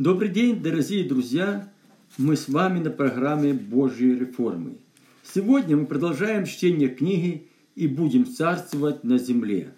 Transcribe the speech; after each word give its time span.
Добрый 0.00 0.30
день, 0.30 0.62
дорогие 0.62 1.04
друзья! 1.04 1.70
Мы 2.16 2.34
с 2.34 2.48
вами 2.48 2.78
на 2.78 2.88
программе 2.88 3.52
Божьей 3.52 4.14
реформы. 4.18 4.78
Сегодня 5.22 5.76
мы 5.76 5.84
продолжаем 5.84 6.46
чтение 6.46 6.88
книги 6.88 7.48
«И 7.74 7.86
будем 7.86 8.24
царствовать 8.24 9.04
на 9.04 9.18
земле». 9.18 9.74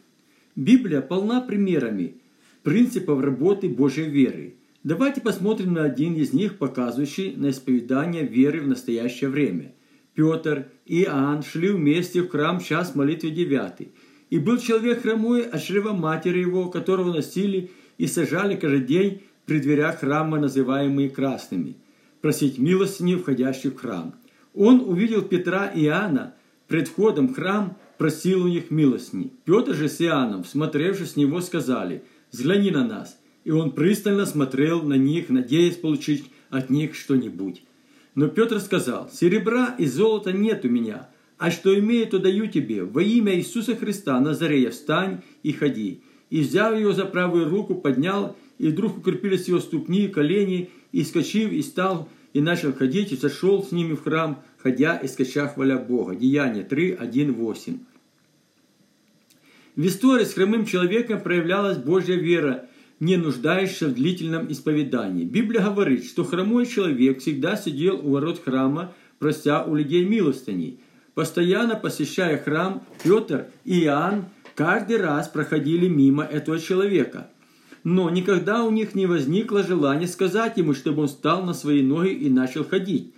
Библия 0.54 1.00
полна 1.00 1.40
примерами 1.40 2.18
принципов 2.62 3.20
работы 3.20 3.68
Божьей 3.68 4.08
веры. 4.08 4.54
Давайте 4.84 5.20
посмотрим 5.20 5.72
на 5.72 5.82
один 5.82 6.14
из 6.14 6.32
них, 6.32 6.56
показывающий 6.56 7.34
на 7.34 7.50
исповедание 7.50 8.24
веры 8.24 8.60
в 8.60 8.68
настоящее 8.68 9.28
время. 9.28 9.74
Петр 10.14 10.68
и 10.86 11.02
Иоанн 11.02 11.42
шли 11.42 11.70
вместе 11.70 12.22
в 12.22 12.28
храм 12.28 12.60
в 12.60 12.64
час 12.64 12.94
молитвы 12.94 13.30
девятый. 13.30 13.88
И 14.30 14.38
был 14.38 14.58
человек 14.58 15.02
хромой 15.02 15.42
от 15.42 15.60
чрева 15.60 15.94
матери 15.94 16.38
его, 16.38 16.70
которого 16.70 17.12
носили 17.12 17.72
и 17.98 18.06
сажали 18.06 18.54
каждый 18.54 18.84
день 18.84 19.22
при 19.46 19.60
дверях 19.60 20.00
храма, 20.00 20.38
называемые 20.38 21.10
красными, 21.10 21.76
просить 22.20 22.58
милостыни 22.58 23.16
входящих 23.16 23.74
в 23.74 23.76
храм. 23.76 24.14
Он 24.54 24.80
увидел 24.80 25.22
Петра 25.22 25.66
и 25.66 25.84
Иоанна 25.84 26.34
пред 26.68 26.88
входом 26.88 27.28
в 27.28 27.34
храм, 27.34 27.76
просил 27.98 28.44
у 28.44 28.48
них 28.48 28.70
милостыни. 28.70 29.32
Петр 29.44 29.74
же 29.74 29.88
с 29.88 30.00
Иоанном, 30.00 30.44
смотревши 30.44 31.06
с 31.06 31.16
него, 31.16 31.40
сказали, 31.40 32.02
«Взгляни 32.30 32.70
на 32.70 32.86
нас». 32.86 33.18
И 33.44 33.50
он 33.50 33.72
пристально 33.72 34.24
смотрел 34.24 34.82
на 34.82 34.94
них, 34.94 35.28
надеясь 35.28 35.76
получить 35.76 36.30
от 36.48 36.70
них 36.70 36.94
что-нибудь. 36.94 37.62
Но 38.14 38.28
Петр 38.28 38.60
сказал, 38.60 39.10
«Серебра 39.12 39.74
и 39.78 39.86
золота 39.86 40.32
нет 40.32 40.64
у 40.64 40.68
меня, 40.68 41.08
а 41.38 41.50
что 41.50 41.76
имею, 41.76 42.06
то 42.06 42.18
даю 42.18 42.46
тебе. 42.46 42.84
Во 42.84 43.02
имя 43.02 43.34
Иисуса 43.34 43.74
Христа 43.74 44.18
Назарея 44.20 44.70
встань 44.70 45.22
и 45.42 45.52
ходи». 45.52 46.02
И 46.30 46.40
взяв 46.40 46.78
его 46.78 46.94
за 46.94 47.04
правую 47.04 47.50
руку, 47.50 47.74
поднял, 47.74 48.34
и 48.62 48.68
вдруг 48.68 48.98
укрепились 48.98 49.48
его 49.48 49.58
ступни 49.58 50.04
и 50.04 50.08
колени, 50.08 50.70
и 50.92 51.02
скочив, 51.02 51.50
и 51.50 51.62
стал, 51.62 52.08
и 52.32 52.40
начал 52.40 52.72
ходить, 52.72 53.10
и 53.10 53.16
сошел 53.16 53.60
с 53.60 53.72
ними 53.72 53.94
в 53.94 54.04
храм, 54.04 54.40
ходя 54.58 54.96
и 54.96 55.08
скача 55.08 55.48
хваля 55.48 55.78
Бога. 55.78 56.14
Деяние 56.14 56.62
3, 56.62 56.92
1, 56.92 57.34
8. 57.34 57.78
В 59.74 59.84
истории 59.84 60.24
с 60.24 60.34
хромым 60.34 60.64
человеком 60.64 61.20
проявлялась 61.20 61.76
Божья 61.76 62.14
вера, 62.14 62.68
не 63.00 63.16
нуждающаяся 63.16 63.88
в 63.88 63.94
длительном 63.94 64.52
исповедании. 64.52 65.24
Библия 65.24 65.62
говорит, 65.62 66.04
что 66.04 66.22
хромой 66.22 66.66
человек 66.66 67.18
всегда 67.18 67.56
сидел 67.56 67.96
у 67.96 68.12
ворот 68.12 68.40
храма, 68.44 68.94
прося 69.18 69.64
у 69.64 69.74
людей 69.74 70.04
милостыни. 70.04 70.78
Постоянно 71.14 71.74
посещая 71.74 72.38
храм, 72.38 72.86
Петр 73.02 73.46
и 73.64 73.82
Иоанн 73.82 74.26
каждый 74.54 74.98
раз 74.98 75.26
проходили 75.26 75.88
мимо 75.88 76.22
этого 76.22 76.60
человека. 76.60 77.28
Но 77.84 78.10
никогда 78.10 78.64
у 78.64 78.70
них 78.70 78.94
не 78.94 79.06
возникло 79.06 79.62
желания 79.62 80.06
сказать 80.06 80.56
ему, 80.56 80.74
чтобы 80.74 81.02
он 81.02 81.08
встал 81.08 81.44
на 81.44 81.52
свои 81.52 81.82
ноги 81.82 82.12
и 82.12 82.30
начал 82.30 82.64
ходить. 82.64 83.12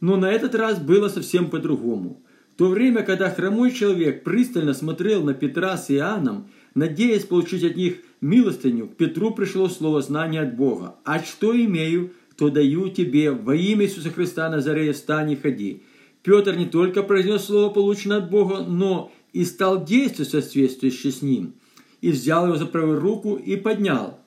Но 0.00 0.16
на 0.16 0.30
этот 0.30 0.54
раз 0.54 0.80
было 0.80 1.08
совсем 1.08 1.48
по-другому. 1.48 2.22
В 2.54 2.58
то 2.58 2.68
время, 2.68 3.02
когда 3.02 3.30
хромой 3.30 3.70
человек 3.70 4.24
пристально 4.24 4.74
смотрел 4.74 5.24
на 5.24 5.32
Петра 5.32 5.76
с 5.76 5.90
Иоанном, 5.90 6.48
надеясь 6.74 7.24
получить 7.24 7.64
от 7.64 7.76
них 7.76 7.96
милостыню, 8.20 8.88
к 8.88 8.96
Петру 8.96 9.32
пришло 9.32 9.68
слово 9.68 10.02
знания 10.02 10.40
от 10.40 10.56
Бога. 10.56 10.96
«А 11.04 11.18
что 11.20 11.58
имею, 11.58 12.12
то 12.36 12.50
даю 12.50 12.90
тебе, 12.90 13.30
во 13.30 13.56
имя 13.56 13.86
Иисуса 13.86 14.10
Христа 14.10 14.50
Назарея 14.50 14.92
встань 14.92 15.30
и 15.30 15.36
ходи». 15.36 15.82
Петр 16.22 16.54
не 16.54 16.66
только 16.66 17.02
произнес 17.02 17.44
слово, 17.44 17.72
полученное 17.72 18.18
от 18.18 18.30
Бога, 18.30 18.58
но 18.60 19.10
и 19.32 19.44
стал 19.44 19.84
действовать 19.84 20.30
соответствующе 20.30 21.10
с 21.10 21.22
ним. 21.22 21.54
И 22.02 22.10
взял 22.10 22.46
его 22.46 22.56
за 22.56 22.66
правую 22.66 23.00
руку 23.00 23.36
и 23.36 23.56
поднял. 23.56 24.20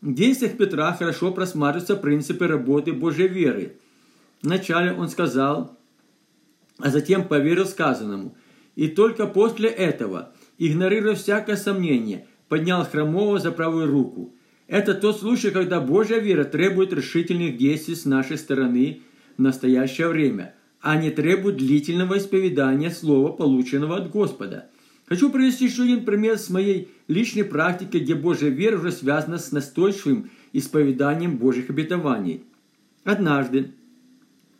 В 0.00 0.12
действиях 0.12 0.56
Петра 0.56 0.92
хорошо 0.92 1.30
просматриваются 1.30 1.94
принципы 1.94 2.48
работы 2.48 2.92
Божьей 2.92 3.28
веры. 3.28 3.76
Вначале 4.42 4.92
он 4.92 5.08
сказал, 5.08 5.78
а 6.78 6.90
затем 6.90 7.28
поверил 7.28 7.66
сказанному. 7.66 8.34
И 8.74 8.88
только 8.88 9.28
после 9.28 9.68
этого, 9.68 10.32
игнорируя 10.58 11.14
всякое 11.14 11.56
сомнение, 11.56 12.26
поднял 12.48 12.84
хромого 12.84 13.38
за 13.38 13.52
правую 13.52 13.88
руку. 13.88 14.34
Это 14.66 14.94
тот 14.94 15.20
случай, 15.20 15.50
когда 15.50 15.80
Божья 15.80 16.18
вера 16.18 16.42
требует 16.42 16.92
решительных 16.92 17.56
действий 17.56 17.94
с 17.94 18.04
нашей 18.04 18.38
стороны 18.38 19.02
в 19.36 19.42
настоящее 19.42 20.08
время– 20.08 20.54
а 20.80 20.96
не 20.96 21.10
требует 21.10 21.56
длительного 21.56 22.18
исповедания 22.18 22.90
слова, 22.90 23.32
полученного 23.32 23.96
от 23.96 24.10
Господа. 24.10 24.70
Хочу 25.10 25.28
привести 25.28 25.64
еще 25.64 25.82
один 25.82 26.04
пример 26.04 26.38
с 26.38 26.50
моей 26.50 26.88
личной 27.08 27.42
практики, 27.42 27.96
где 27.96 28.14
Божья 28.14 28.48
вера 28.48 28.78
уже 28.78 28.92
связана 28.92 29.38
с 29.38 29.50
настойчивым 29.50 30.30
исповеданием 30.52 31.36
Божьих 31.36 31.68
обетований. 31.68 32.44
Однажды 33.02 33.72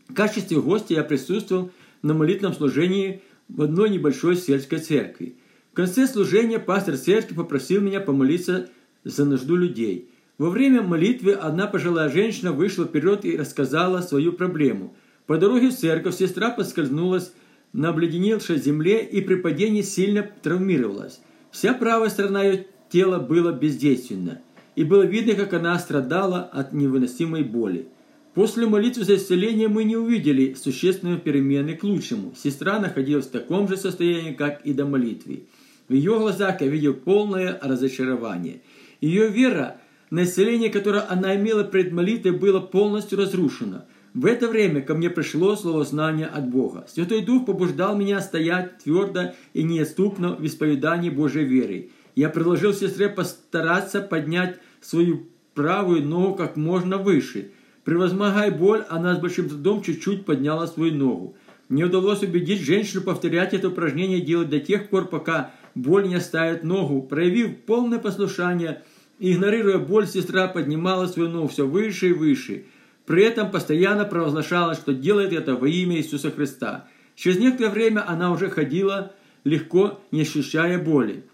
в 0.09 0.15
качестве 0.15 0.61
гостя 0.61 0.95
я 0.95 1.05
присутствовал 1.05 1.71
на 2.03 2.15
молитвенном 2.15 2.55
служении 2.55 3.23
в 3.49 3.63
одной 3.63 3.91
небольшой 3.91 4.37
сельской 4.37 4.81
церкви. 4.81 5.37
В 5.71 5.77
конце 5.77 6.09
служения 6.09 6.59
пастор 6.59 6.97
церкви 6.97 7.37
попросил 7.37 7.81
меня 7.81 8.01
помолиться 8.01 8.69
за 9.05 9.25
нужду 9.25 9.55
людей. 9.55 10.09
Во 10.37 10.51
время 10.51 10.83
молитвы 10.83 11.35
одна 11.35 11.69
пожилая 11.69 12.11
женщина 12.11 12.51
вышла 12.51 12.87
вперед 12.87 13.25
и 13.25 13.37
рассказала 13.37 14.01
свою 14.01 14.33
проблему– 14.33 14.97
по 15.31 15.39
дороге 15.39 15.71
в 15.71 15.77
церковь 15.77 16.17
сестра 16.17 16.51
поскользнулась 16.51 17.33
на 17.73 17.91
обледеневшей 17.91 18.59
земле 18.59 19.05
и 19.05 19.21
при 19.21 19.37
падении 19.37 19.83
сильно 19.83 20.29
травмировалась. 20.43 21.21
Вся 21.51 21.75
правая 21.75 22.11
сторона 22.11 22.43
ее 22.43 22.67
тела 22.91 23.19
была 23.19 23.53
бездейственна, 23.53 24.41
и 24.77 24.85
было 24.85 25.03
видно, 25.03 25.35
как 25.35 25.53
она 25.53 25.79
страдала 25.79 26.43
от 26.43 26.73
невыносимой 26.73 27.43
боли. 27.43 27.89
После 28.35 28.67
молитвы 28.67 29.05
за 29.05 29.17
исцеление 29.17 29.69
мы 29.69 29.85
не 29.85 29.97
увидели 29.97 30.55
существенной 30.55 31.19
перемены 31.19 31.77
к 31.77 31.83
лучшему. 31.83 32.33
Сестра 32.37 32.79
находилась 32.79 33.27
в 33.27 33.31
таком 33.31 33.69
же 33.69 33.77
состоянии, 33.77 34.33
как 34.33 34.65
и 34.65 34.73
до 34.73 34.87
молитвы. 34.87 35.45
В 35.89 35.93
ее 35.93 36.17
глазах 36.19 36.61
я 36.61 36.69
видел 36.69 36.95
полное 36.95 37.59
разочарование. 37.61 38.63
Ее 39.01 39.29
вера 39.29 39.79
на 40.11 40.23
исцеление, 40.23 40.71
которое 40.71 41.05
она 41.09 41.35
имела 41.35 41.65
пред 41.65 41.91
молитвой, 41.91 42.33
было 42.33 42.61
полностью 42.61 43.19
разрушена– 43.19 43.87
в 44.13 44.27
это 44.27 44.49
время 44.49 44.81
ко 44.81 44.95
мне 44.95 45.09
пришло 45.09 45.55
слово 45.55 45.85
знания 45.85 46.27
от 46.27 46.49
Бога. 46.49 46.85
Святой 46.89 47.23
Дух 47.23 47.47
побуждал 47.47 47.97
меня 47.97 48.21
стоять 48.21 48.79
твердо 48.79 49.35
и 49.53 49.63
неотступно 49.63 50.35
в 50.35 50.45
исповедании 50.45 51.11
Божьей 51.11 51.45
веры. 51.45 51.91
Я 52.17 52.29
предложил 52.29 52.75
сестре 52.75 53.09
постараться 53.09 54.01
поднять 54.01 54.59
свою 54.81 55.29
правую 55.55 56.03
ногу 56.03 56.35
как 56.35 56.57
можно 56.57 56.99
выше. 56.99 57.53
Превозмогая 57.85 58.51
боль, 58.51 58.85
она 58.89 59.15
с 59.15 59.21
большим 59.21 59.49
трудом 59.49 59.81
чуть-чуть 59.83 60.25
подняла 60.25 60.67
свою 60.67 60.93
ногу. 60.93 61.37
Мне 61.69 61.85
удалось 61.85 62.23
убедить 62.23 62.63
женщину 62.63 63.03
повторять 63.03 63.55
это 63.55 63.69
упражнение 63.69 64.21
делать 64.21 64.51
до 64.51 64.59
тех 64.59 64.89
пор, 64.89 65.07
пока 65.07 65.53
боль 65.77 66.09
не 66.09 66.17
оставит 66.17 66.65
ногу. 66.65 67.01
Проявив 67.03 67.61
полное 67.61 68.01
послушание, 68.01 68.83
игнорируя 69.21 69.79
боль, 69.79 70.09
сестра 70.09 70.49
поднимала 70.49 71.07
свою 71.07 71.29
ногу 71.29 71.47
все 71.47 71.65
выше 71.65 72.09
и 72.09 72.13
выше– 72.13 72.65
при 73.07 73.25
этом 73.25 73.51
постоянно 73.51 74.05
провозглашала, 74.05 74.75
что 74.75 74.93
делает 74.93 75.33
это 75.33 75.57
во 75.57 75.69
имя 75.69 75.97
Иисуса 75.97 76.31
Христа. 76.31 76.89
Через 77.15 77.39
некоторое 77.39 77.71
время 77.71 78.09
она 78.09 78.33
уже 78.33 78.49
ходила 78.51 79.13
легко, 79.45 80.01
не 80.11 80.23
ощущая 80.23 80.79
боли. 80.79 81.25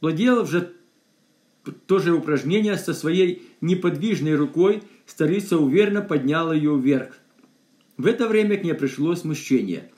Владела 0.00 0.42
уже 0.42 0.72
то 1.86 1.98
же 1.98 2.12
упражнение 2.12 2.76
со 2.76 2.92
своей 2.92 3.42
неподвижной 3.60 4.34
рукой, 4.34 4.82
старица 5.06 5.58
уверенно 5.58 6.02
подняла 6.02 6.54
ее 6.54 6.76
вверх. 6.76 7.14
В 7.96 8.06
это 8.06 8.26
время 8.26 8.56
к 8.56 8.64
ней 8.64 8.74
пришло 8.74 9.14
смущение. 9.14 9.90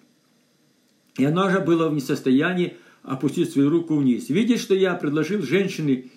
И 1.17 1.25
она 1.25 1.47
уже 1.47 1.61
была 1.61 1.89
в 1.89 1.95
несостоянии 1.95 2.77
опустить 3.03 3.53
свою 3.53 3.71
руку 3.71 3.97
вниз. 3.97 4.29
Видя, 4.29 4.59
что 4.59 4.75
я 4.75 4.95
предложил 4.95 5.43
женщине 5.43 6.11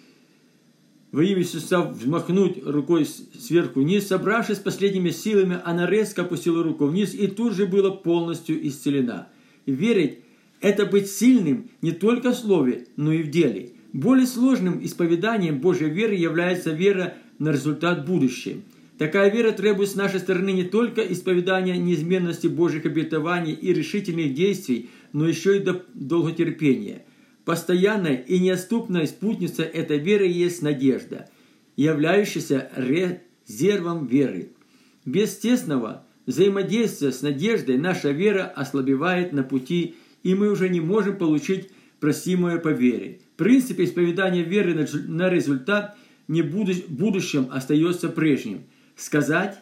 во 1.11 1.23
имя 1.23 1.39
Иисуса 1.39 1.81
взмахнуть 1.81 2.63
рукой 2.65 3.05
сверху 3.05 3.81
вниз. 3.81 4.07
Собравшись 4.07 4.59
последними 4.59 5.09
силами, 5.09 5.59
она 5.63 5.89
резко 5.89 6.23
опустила 6.23 6.63
руку 6.63 6.85
вниз 6.85 7.13
и 7.13 7.27
тут 7.27 7.53
же 7.53 7.65
была 7.65 7.91
полностью 7.91 8.65
исцелена. 8.67 9.29
Верить– 9.65 10.19
это 10.61 10.85
быть 10.85 11.09
сильным 11.09 11.69
не 11.81 11.91
только 11.91 12.31
в 12.31 12.35
слове, 12.35 12.87
но 12.97 13.13
и 13.13 13.23
в 13.23 13.29
деле. 13.29 13.71
Более 13.93 14.27
сложным 14.27 14.83
исповеданием 14.83 15.59
Божьей 15.59 15.89
веры 15.89 16.15
является 16.15 16.71
вера 16.71 17.15
на 17.39 17.51
результат 17.51 18.05
будущего. 18.05 18.61
Такая 18.97 19.31
вера 19.31 19.51
требует 19.51 19.89
с 19.89 19.95
нашей 19.95 20.19
стороны 20.19 20.51
не 20.51 20.63
только 20.63 21.01
исповедания 21.01 21.77
неизменности 21.77 22.47
Божьих 22.47 22.85
обетований 22.85 23.53
и 23.53 23.71
решительных 23.71 24.33
действий, 24.33 24.89
но 25.13 25.27
еще 25.27 25.57
и 25.57 25.65
долготерпения– 25.93 27.03
Постоянная 27.47 28.15
и 28.15 28.39
неотступная 28.39 29.05
спутница 29.05 29.63
этой 29.63 29.99
веры 29.99 30.27
есть 30.27 30.61
надежда, 30.61 31.29
являющаяся 31.77 32.69
резервом 32.75 34.05
веры. 34.05 34.51
Без 35.05 35.37
тесного 35.37 36.05
взаимодействия 36.25 37.13
с 37.13 37.21
надеждой 37.21 37.77
наша 37.77 38.11
вера 38.11 38.43
ослабевает 38.43 39.31
на 39.31 39.43
пути, 39.43 39.95
и 40.23 40.35
мы 40.35 40.51
уже 40.51 40.67
не 40.67 40.81
можем 40.81 41.15
получить 41.15 41.69
просимое 42.01 42.57
по 42.57 42.67
вере. 42.67 43.21
Принцип 43.37 43.79
исповедания 43.79 44.43
веры 44.43 44.73
на 45.07 45.29
результат 45.29 45.95
не 46.27 46.41
в 46.41 46.51
будущем 46.89 47.47
остается 47.49 48.09
прежним. 48.09 48.65
сказать, 48.97 49.57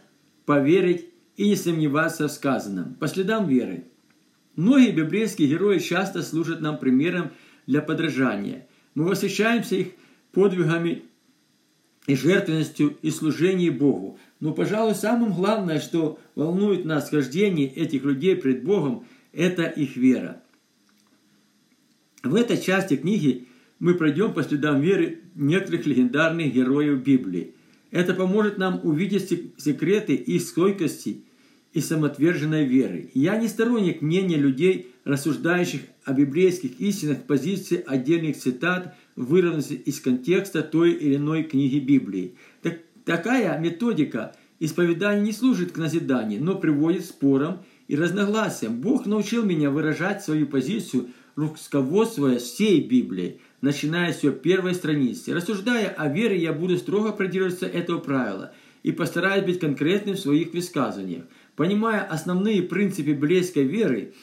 поверить 0.47 1.05
и 1.37 1.49
не 1.49 1.55
сомневаться 1.55 2.29
в 2.29 2.31
сказанном, 2.31 2.95
по 2.95 3.07
следам 3.07 3.47
веры. 3.47 3.83
Многие 4.55 4.91
библейские 4.91 5.49
герои 5.49 5.77
часто 5.77 6.23
служат 6.23 6.61
нам 6.61 6.79
примером 6.79 7.31
для 7.67 7.81
подражания. 7.81 8.67
Мы 8.93 9.05
восхищаемся 9.05 9.75
их 9.75 9.87
подвигами 10.31 11.03
и 12.07 12.15
жертвенностью 12.15 12.97
и 13.01 13.09
служением 13.09 13.77
Богу. 13.77 14.19
Но, 14.39 14.53
пожалуй, 14.53 14.95
самым 14.95 15.33
главное, 15.33 15.79
что 15.79 16.19
волнует 16.35 16.85
нас 16.85 17.09
хождение 17.09 17.67
этих 17.67 18.03
людей 18.03 18.35
пред 18.35 18.63
Богом, 18.63 19.05
это 19.33 19.63
их 19.63 19.97
вера. 19.97 20.41
В 22.23 22.35
этой 22.35 22.57
части 22.57 22.95
книги 22.95 23.47
мы 23.79 23.95
пройдем 23.95 24.33
по 24.33 24.43
следам 24.43 24.81
веры 24.81 25.19
некоторых 25.35 25.85
легендарных 25.85 26.53
героев 26.53 27.03
Библии. 27.03 27.53
Это 27.91 28.13
поможет 28.13 28.57
нам 28.57 28.79
увидеть 28.83 29.29
секреты 29.57 30.15
их 30.15 30.41
стойкости 30.41 31.24
и 31.75 31.81
самоотверженной 31.81 32.63
веры. 32.63 33.09
Я 33.13 33.35
не 33.35 33.49
сторонник 33.49 34.01
мнения 34.01 34.37
людей, 34.37 34.93
рассуждающих 35.03 35.81
о 36.05 36.13
библейских 36.13 36.79
истинах 36.79 37.23
позиции 37.23 37.83
отдельных 37.85 38.37
цитат, 38.37 38.95
вырванных 39.17 39.69
из 39.69 39.99
контекста 39.99 40.61
той 40.61 40.93
или 40.93 41.17
иной 41.17 41.43
книги 41.43 41.79
Библии. 41.79 42.35
Так, 42.61 42.79
такая 43.03 43.59
методика 43.59 44.33
исповедания 44.61 45.21
не 45.21 45.33
служит 45.33 45.73
к 45.73 45.77
назиданию, 45.77 46.41
но 46.41 46.55
приводит 46.55 47.01
к 47.01 47.07
спорам 47.07 47.59
и 47.89 47.97
разногласиям. 47.97 48.79
Бог 48.79 49.05
научил 49.05 49.43
меня 49.43 49.69
выражать 49.69 50.23
свою 50.23 50.47
позицию, 50.47 51.09
руководствуясь 51.35 52.43
всей 52.43 52.87
Библией, 52.87 53.41
начиная 53.59 54.13
с 54.13 54.23
ее 54.23 54.31
первой 54.31 54.75
страницы. 54.75 55.33
Рассуждая 55.33 55.89
о 55.89 56.07
вере, 56.07 56.41
я 56.41 56.53
буду 56.53 56.77
строго 56.77 57.11
придерживаться 57.11 57.65
этого 57.65 57.99
правила 57.99 58.53
и 58.83 58.91
постараюсь 58.91 59.43
быть 59.43 59.59
конкретным 59.59 60.15
в 60.15 60.19
своих 60.19 60.53
высказываниях. 60.53 61.23
Понимая 61.55 62.01
основные 62.01 62.61
принципы 62.61 63.11
библейской 63.11 63.63
веры, 63.63 64.13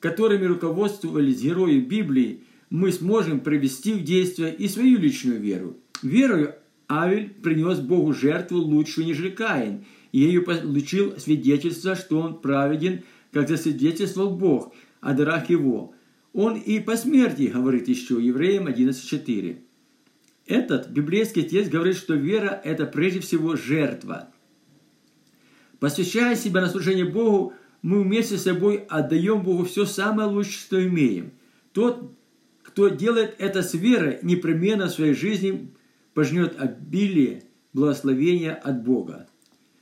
которыми 0.00 0.44
руководствовались 0.46 1.42
герои 1.42 1.78
Библии, 1.80 2.40
мы 2.70 2.90
сможем 2.92 3.40
привести 3.40 3.92
в 3.92 4.02
действие 4.02 4.54
и 4.54 4.68
свою 4.68 4.98
личную 4.98 5.40
веру. 5.40 5.76
Верою 6.02 6.54
Авель 6.88 7.30
принес 7.30 7.80
Богу 7.80 8.12
жертву 8.12 8.58
лучшую, 8.58 9.06
нежели 9.06 9.30
Каин, 9.30 9.84
и 10.12 10.20
ею 10.20 10.44
получил 10.44 11.18
свидетельство, 11.18 11.94
что 11.94 12.18
он 12.18 12.40
праведен, 12.40 13.02
как 13.32 13.48
засвидетельствовал 13.48 14.36
Бог 14.36 14.74
о 15.00 15.12
дарах 15.12 15.50
его. 15.50 15.94
Он 16.32 16.56
и 16.56 16.80
по 16.80 16.96
смерти 16.96 17.50
говорит 17.52 17.88
еще, 17.88 18.22
Евреям 18.22 18.66
11.4. 18.66 19.58
Этот 20.46 20.90
библейский 20.90 21.42
текст 21.42 21.70
говорит, 21.70 21.96
что 21.96 22.14
вера– 22.14 22.60
это 22.64 22.86
прежде 22.86 23.20
всего 23.20 23.56
жертва. 23.56 24.33
Посвящая 25.84 26.34
себя 26.34 26.62
на 26.62 26.70
служение 26.70 27.04
Богу, 27.04 27.52
мы 27.82 28.02
вместе 28.02 28.38
с 28.38 28.44
собой 28.44 28.86
отдаем 28.88 29.42
Богу 29.42 29.66
все 29.66 29.84
самое 29.84 30.26
лучшее, 30.26 30.54
что 30.54 30.82
имеем. 30.82 31.32
Тот, 31.74 32.10
кто 32.62 32.88
делает 32.88 33.34
это 33.36 33.62
с 33.62 33.74
верой, 33.74 34.18
непременно 34.22 34.86
в 34.86 34.92
своей 34.92 35.12
жизни 35.12 35.74
пожнет 36.14 36.58
обилие 36.58 37.42
благословения 37.74 38.54
от 38.54 38.82
Бога. 38.82 39.26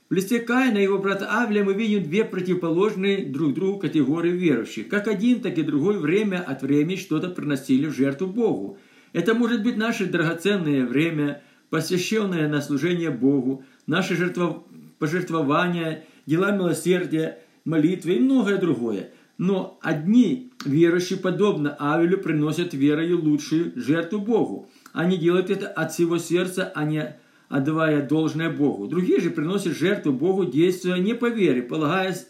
В 0.09 0.13
листе 0.13 0.41
Каина 0.41 0.77
и 0.77 0.83
его 0.83 0.97
брата 0.97 1.41
Авля 1.41 1.63
мы 1.63 1.73
видим 1.73 2.03
две 2.03 2.25
противоположные 2.25 3.25
друг 3.25 3.53
другу 3.53 3.79
категории 3.79 4.31
верующих. 4.31 4.89
Как 4.89 5.07
один, 5.07 5.39
так 5.39 5.57
и 5.57 5.63
другой 5.63 5.97
время 5.99 6.43
от 6.45 6.63
времени 6.63 6.97
что-то 6.97 7.29
приносили 7.29 7.85
в 7.87 7.95
жертву 7.95 8.27
Богу. 8.27 8.77
Это 9.13 9.35
может 9.35 9.63
быть 9.63 9.77
наше 9.77 10.07
драгоценное 10.07 10.85
время, 10.85 11.41
посвященное 11.69 12.49
на 12.49 12.61
служение 12.61 13.09
Богу, 13.09 13.63
наше 13.87 14.17
жертво, 14.17 14.65
пожертвование, 15.03 16.05
дела 16.25 16.51
милосердия, 16.51 17.39
молитвы 17.65 18.13
и 18.13 18.19
многое 18.21 18.57
другое. 18.57 19.09
Но 19.37 19.77
одни 19.81 20.53
верующие, 20.63 21.19
подобно 21.19 21.75
Авелю, 21.77 22.19
приносят 22.19 22.73
верою 22.73 23.21
лучшую 23.21 23.73
жертву 23.75 24.19
Богу. 24.19 24.69
Они 24.93 25.17
делают 25.17 25.49
это 25.49 25.67
от 25.67 25.91
всего 25.91 26.19
сердца, 26.19 26.71
а 26.73 26.85
не 26.85 27.17
отдавая 27.49 28.07
должное 28.07 28.49
Богу. 28.49 28.87
Другие 28.87 29.19
же 29.19 29.29
приносят 29.29 29.75
жертву 29.75 30.13
Богу, 30.13 30.45
действуя 30.45 30.99
не 30.99 31.13
по 31.15 31.29
вере, 31.29 31.63
полагаясь 31.63 32.25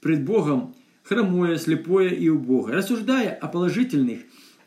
пред 0.00 0.24
Богом 0.24 0.74
хромое, 1.04 1.58
слепое 1.58 2.08
и 2.08 2.28
убогое. 2.28 2.74
Рассуждая 2.74 3.36
о 3.36 3.46
положительных 3.46 4.18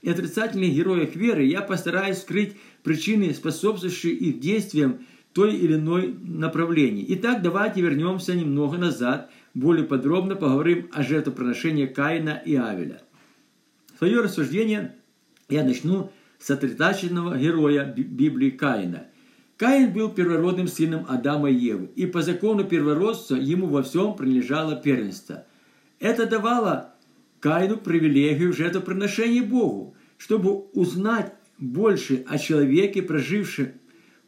и 0.02 0.10
отрицательных 0.10 0.74
героях 0.74 1.14
веры, 1.14 1.44
я 1.44 1.60
постараюсь 1.60 2.20
скрыть 2.20 2.56
причины, 2.84 3.34
способствующие 3.34 4.14
их 4.14 4.40
действиям 4.40 5.00
той 5.34 5.56
или 5.56 5.76
иной 5.76 6.16
направлении. 6.22 7.06
Итак, 7.10 7.42
давайте 7.42 7.82
вернемся 7.82 8.36
немного 8.36 8.78
назад, 8.78 9.30
более 9.54 9.86
подробно 9.86 10.36
поговорим 10.36 10.90
о 10.92 11.04
жертвоприношении 11.04 11.86
Каина 11.86 12.42
и 12.46 12.56
Авеля. 12.56 13.02
Свое 13.98 14.22
рассуждение 14.22 14.96
я 15.50 15.64
начну 15.64 16.12
с 16.40 16.50
отрицательного 16.50 17.38
героя 17.38 17.86
Библии 17.86 18.50
Каина– 18.50 19.08
Каин 19.60 19.92
был 19.92 20.10
первородным 20.10 20.70
сыном 20.70 21.06
Адама 21.10 21.52
и 21.52 21.54
Евы, 21.54 21.90
и 21.98 22.06
по 22.06 22.22
закону 22.22 22.64
первородства 22.64 23.36
ему 23.36 23.68
во 23.68 23.84
всем 23.84 24.16
принадлежало 24.16 24.78
первенство. 24.78 25.44
Это 26.00 26.26
давало 26.26 26.94
Каину 27.42 27.76
привилегию 27.76 28.54
в 28.54 28.56
жертвоприношении 28.56 29.42
Богу. 29.42 29.96
Чтобы 30.18 30.60
узнать 30.72 31.34
больше 31.58 32.24
о 32.30 32.38
человеке, 32.38 33.02
прожившем 33.02 33.74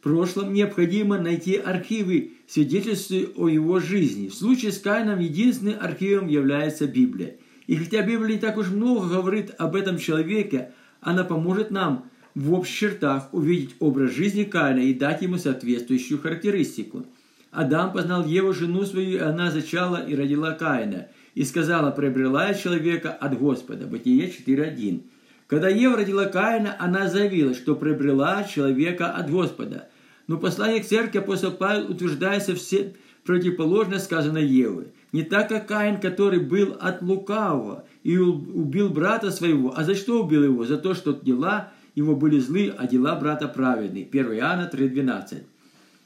прошлом, 0.02 0.52
необходимо 0.52 1.18
найти 1.18 1.56
архивы, 1.56 2.32
свидетельствующие 2.46 3.28
о 3.36 3.48
его 3.48 3.80
жизни. 3.80 4.28
В 4.28 4.34
случае 4.34 4.72
с 4.72 4.78
Каином 4.78 5.20
единственным 5.20 5.76
архивом 5.80 6.28
является 6.28 6.86
Библия. 6.86 7.36
И 7.66 7.76
хотя 7.76 8.02
Библия 8.02 8.34
не 8.34 8.40
так 8.40 8.58
уж 8.58 8.68
много 8.68 9.08
говорит 9.08 9.52
об 9.58 9.76
этом 9.76 9.98
человеке, 9.98 10.72
она 11.00 11.24
поможет 11.24 11.70
нам 11.70 12.10
в 12.34 12.52
общих 12.52 12.78
чертах 12.78 13.28
увидеть 13.32 13.76
образ 13.78 14.12
жизни 14.12 14.44
Каина 14.44 14.80
и 14.80 14.94
дать 14.94 15.22
ему 15.22 15.38
соответствующую 15.38 16.20
характеристику. 16.20 17.06
Адам 17.50 17.92
познал 17.92 18.24
Еву, 18.24 18.52
жену 18.52 18.84
свою, 18.84 19.18
и 19.18 19.20
она 19.20 19.50
зачала 19.50 20.04
и 20.04 20.14
родила 20.14 20.52
Каина, 20.52 21.08
и 21.34 21.44
сказала, 21.44 21.90
приобрела 21.90 22.48
я 22.48 22.54
человека 22.54 23.10
от 23.10 23.38
Господа. 23.38 23.86
Бытие 23.86 24.28
4.1. 24.28 25.02
Когда 25.46 25.68
Ева 25.68 25.98
родила 25.98 26.24
Каина, 26.24 26.76
она 26.78 27.08
заявила, 27.08 27.52
что 27.54 27.76
приобрела 27.76 28.42
человека 28.44 29.10
от 29.10 29.30
Господа. 29.30 29.88
Но 30.26 30.38
послание 30.38 30.82
к 30.82 30.86
церкви 30.86 31.18
апостол 31.18 31.52
Павел 31.52 31.90
утверждается 31.90 32.54
все 32.54 32.94
противоположно 33.24 33.98
сказано 33.98 34.38
Евы. 34.38 34.88
Не 35.12 35.22
так, 35.22 35.48
как 35.48 35.68
Каин, 35.68 36.00
который 36.00 36.40
был 36.40 36.76
от 36.80 37.02
лукавого 37.02 37.84
и 38.02 38.16
убил 38.16 38.88
брата 38.88 39.30
своего. 39.30 39.74
А 39.76 39.84
за 39.84 39.94
что 39.94 40.22
убил 40.22 40.42
его? 40.42 40.64
За 40.64 40.78
то, 40.78 40.94
что 40.94 41.12
дела 41.12 41.72
его 41.94 42.16
были 42.16 42.38
злы, 42.38 42.74
а 42.76 42.86
дела 42.86 43.14
брата 43.16 43.48
праведны. 43.48 44.08
1 44.10 44.32
Иоанна 44.32 44.70
3,12. 44.72 45.42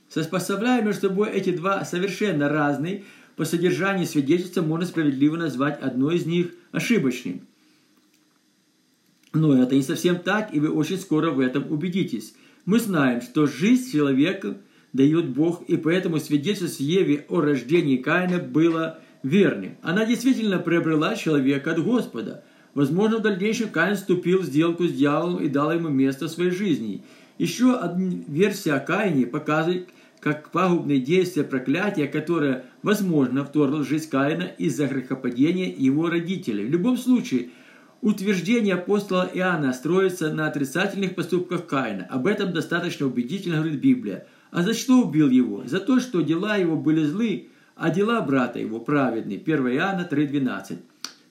Сопоставляя 0.08 0.82
между 0.82 1.08
собой 1.08 1.30
эти 1.30 1.50
два 1.50 1.84
совершенно 1.84 2.48
разные 2.48 3.04
по 3.36 3.44
содержанию 3.44 4.06
свидетельства, 4.06 4.62
можно 4.62 4.86
справедливо 4.86 5.36
назвать 5.36 5.80
одно 5.80 6.10
из 6.10 6.26
них 6.26 6.52
ошибочным. 6.72 7.42
Но 9.32 9.62
это 9.62 9.74
не 9.74 9.82
совсем 9.82 10.18
так, 10.18 10.54
и 10.54 10.60
вы 10.60 10.70
очень 10.70 10.98
скоро 10.98 11.30
в 11.30 11.40
этом 11.40 11.70
убедитесь. 11.70 12.34
Мы 12.66 12.78
знаем, 12.78 13.22
что 13.22 13.46
жизнь 13.46 13.90
человека 13.90 14.58
дает 14.92 15.30
Бог, 15.30 15.62
и 15.68 15.78
поэтому 15.78 16.18
свидетельство 16.18 16.82
Еве 16.82 17.24
о 17.30 17.40
рождении 17.40 17.96
Каина 17.96 18.38
было 18.38 18.98
верным. 19.22 19.76
Она 19.82 20.04
действительно 20.04 20.58
приобрела 20.58 21.16
человека 21.16 21.72
от 21.72 21.82
Господа– 21.82 22.44
Возможно, 22.76 23.16
в 23.16 23.22
дальнейшем 23.22 23.70
Каин 23.70 23.96
вступил 23.96 24.40
в 24.40 24.44
сделку 24.44 24.84
с 24.84 24.92
дьяволом 24.92 25.42
и 25.42 25.48
дал 25.48 25.72
ему 25.72 25.88
место 25.88 26.26
в 26.26 26.30
своей 26.30 26.50
жизни. 26.50 27.02
Еще 27.38 27.74
одна 27.74 28.16
версия 28.28 28.74
о 28.74 28.80
Каине 28.80 29.24
показывает, 29.24 29.88
как 30.20 30.50
пагубные 30.50 31.00
действия 31.00 31.42
проклятия, 31.42 32.06
которое, 32.06 32.66
возможно, 32.82 33.46
вторгло 33.46 33.78
в 33.78 33.88
жизнь 33.88 34.10
Каина 34.10 34.42
из-за 34.42 34.88
грехопадения 34.88 35.74
его 35.74 36.10
родителей. 36.10 36.66
В 36.66 36.70
любом 36.70 36.98
случае, 36.98 37.48
утверждение 38.06 38.74
апостола 38.74 39.28
Иоанна 39.34 39.72
строится 39.72 40.32
на 40.32 40.46
отрицательных 40.46 41.16
поступках 41.16 41.66
Каина. 41.66 42.06
Об 42.08 42.28
этом 42.28 42.52
достаточно 42.52 43.04
убедительно 43.04 43.56
говорит 43.56 43.80
Библия. 43.80 44.28
А 44.52 44.62
за 44.62 44.74
что 44.74 45.02
убил 45.02 45.28
его? 45.28 45.64
За 45.66 45.80
то, 45.80 45.98
что 45.98 46.20
дела 46.20 46.54
его 46.56 46.76
были 46.76 47.04
злы, 47.04 47.48
а 47.74 47.90
дела 47.90 48.20
брата 48.20 48.60
его 48.60 48.78
праведны. 48.78 49.42
1 49.44 49.68
Иоанна 49.70 50.08
3,12. 50.08 50.76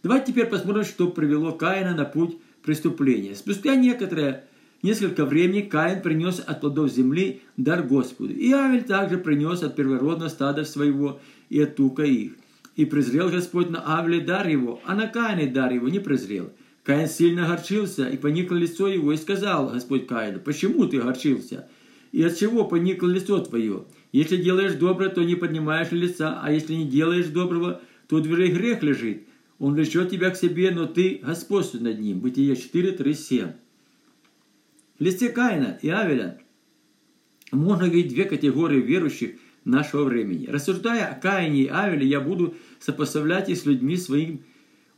Давайте 0.03 0.34
теперь 0.34 0.48
посмотрим, 0.48 0.84
что 0.84 1.08
привело 1.08 1.53
Каина 1.53 1.96
на 1.96 2.03
путь 2.03 2.38
преступления. 2.62 3.36
Спустя 3.36 3.75
некоторое, 3.75 4.44
несколько 4.84 5.24
времени 5.24 5.62
Каин 5.62 6.01
принес 6.01 6.44
от 6.46 6.60
плодов 6.60 6.91
земли 6.91 7.41
дар 7.55 7.84
Господу. 7.84 8.34
И 8.34 8.51
Авель 8.51 8.84
также 8.84 9.17
принес 9.17 9.63
от 9.63 9.77
первородного 9.77 10.27
стада 10.27 10.65
своего 10.65 11.22
и 11.50 11.62
от 11.62 11.77
тука 11.77 12.03
их. 12.03 12.34
И 12.75 12.84
презрел 12.84 13.29
Господь 13.29 13.70
на 13.70 13.98
Авеле 13.98 14.20
дар 14.20 14.46
его, 14.46 14.82
а 14.84 14.94
на 14.94 15.08
Каине 15.08 15.48
дар 15.48 15.72
его 15.72 15.88
не 15.88 16.00
презрел. 16.00 16.51
Каин 16.86 17.08
сильно 17.08 17.48
горчился, 17.48 18.08
и 18.08 18.15
поникло 18.15 18.56
лицо 18.56 18.88
его, 18.88 19.12
и 19.12 19.18
сказал 19.18 19.70
Господь 19.70 20.06
Каину, 20.06 20.39
«Почему 20.39 20.86
ты 20.86 21.01
горчился? 21.01 21.68
И 22.12 22.22
от 22.22 22.38
чего 22.38 22.63
поникло 22.65 23.08
лицо 23.08 23.39
твое? 23.39 23.86
Если 24.12 24.38
делаешь 24.38 24.75
доброе, 24.75 25.10
то 25.10 25.24
не 25.24 25.36
поднимаешь 25.36 25.92
лица, 25.92 26.39
а 26.42 26.51
если 26.51 26.75
не 26.75 26.88
делаешь 26.88 27.25
доброго, 27.25 27.82
то 28.08 28.20
дверей 28.20 28.51
грех 28.51 28.84
лежит. 28.84 29.24
Он 29.58 29.74
влечет 29.74 30.12
тебя 30.12 30.30
к 30.30 30.38
себе, 30.38 30.70
но 30.70 30.86
ты 30.86 31.20
господствуй 31.24 31.82
над 31.82 32.00
ним. 32.00 32.20
Бытие 32.20 32.56
4, 32.56 32.92
3, 32.92 33.13
7. 33.13 33.48
В 35.00 35.04
листе 35.04 35.30
Каина 35.30 35.80
и 35.82 35.89
Авеля 35.89 36.39
можно 37.51 37.86
видеть 37.86 38.13
две 38.13 38.25
категории 38.25 38.80
верующих 38.80 39.32
нашего 39.63 40.04
времени. 40.04 40.46
Рассуждая 40.46 41.08
о 41.08 41.20
Каине 41.20 41.63
и 41.63 41.68
Авеле, 41.68 42.08
я 42.08 42.22
буду 42.22 42.56
сопоставлять 42.80 43.50
их 43.50 43.58
с 43.58 43.65
людьми 43.65 43.98
своим 43.98 44.44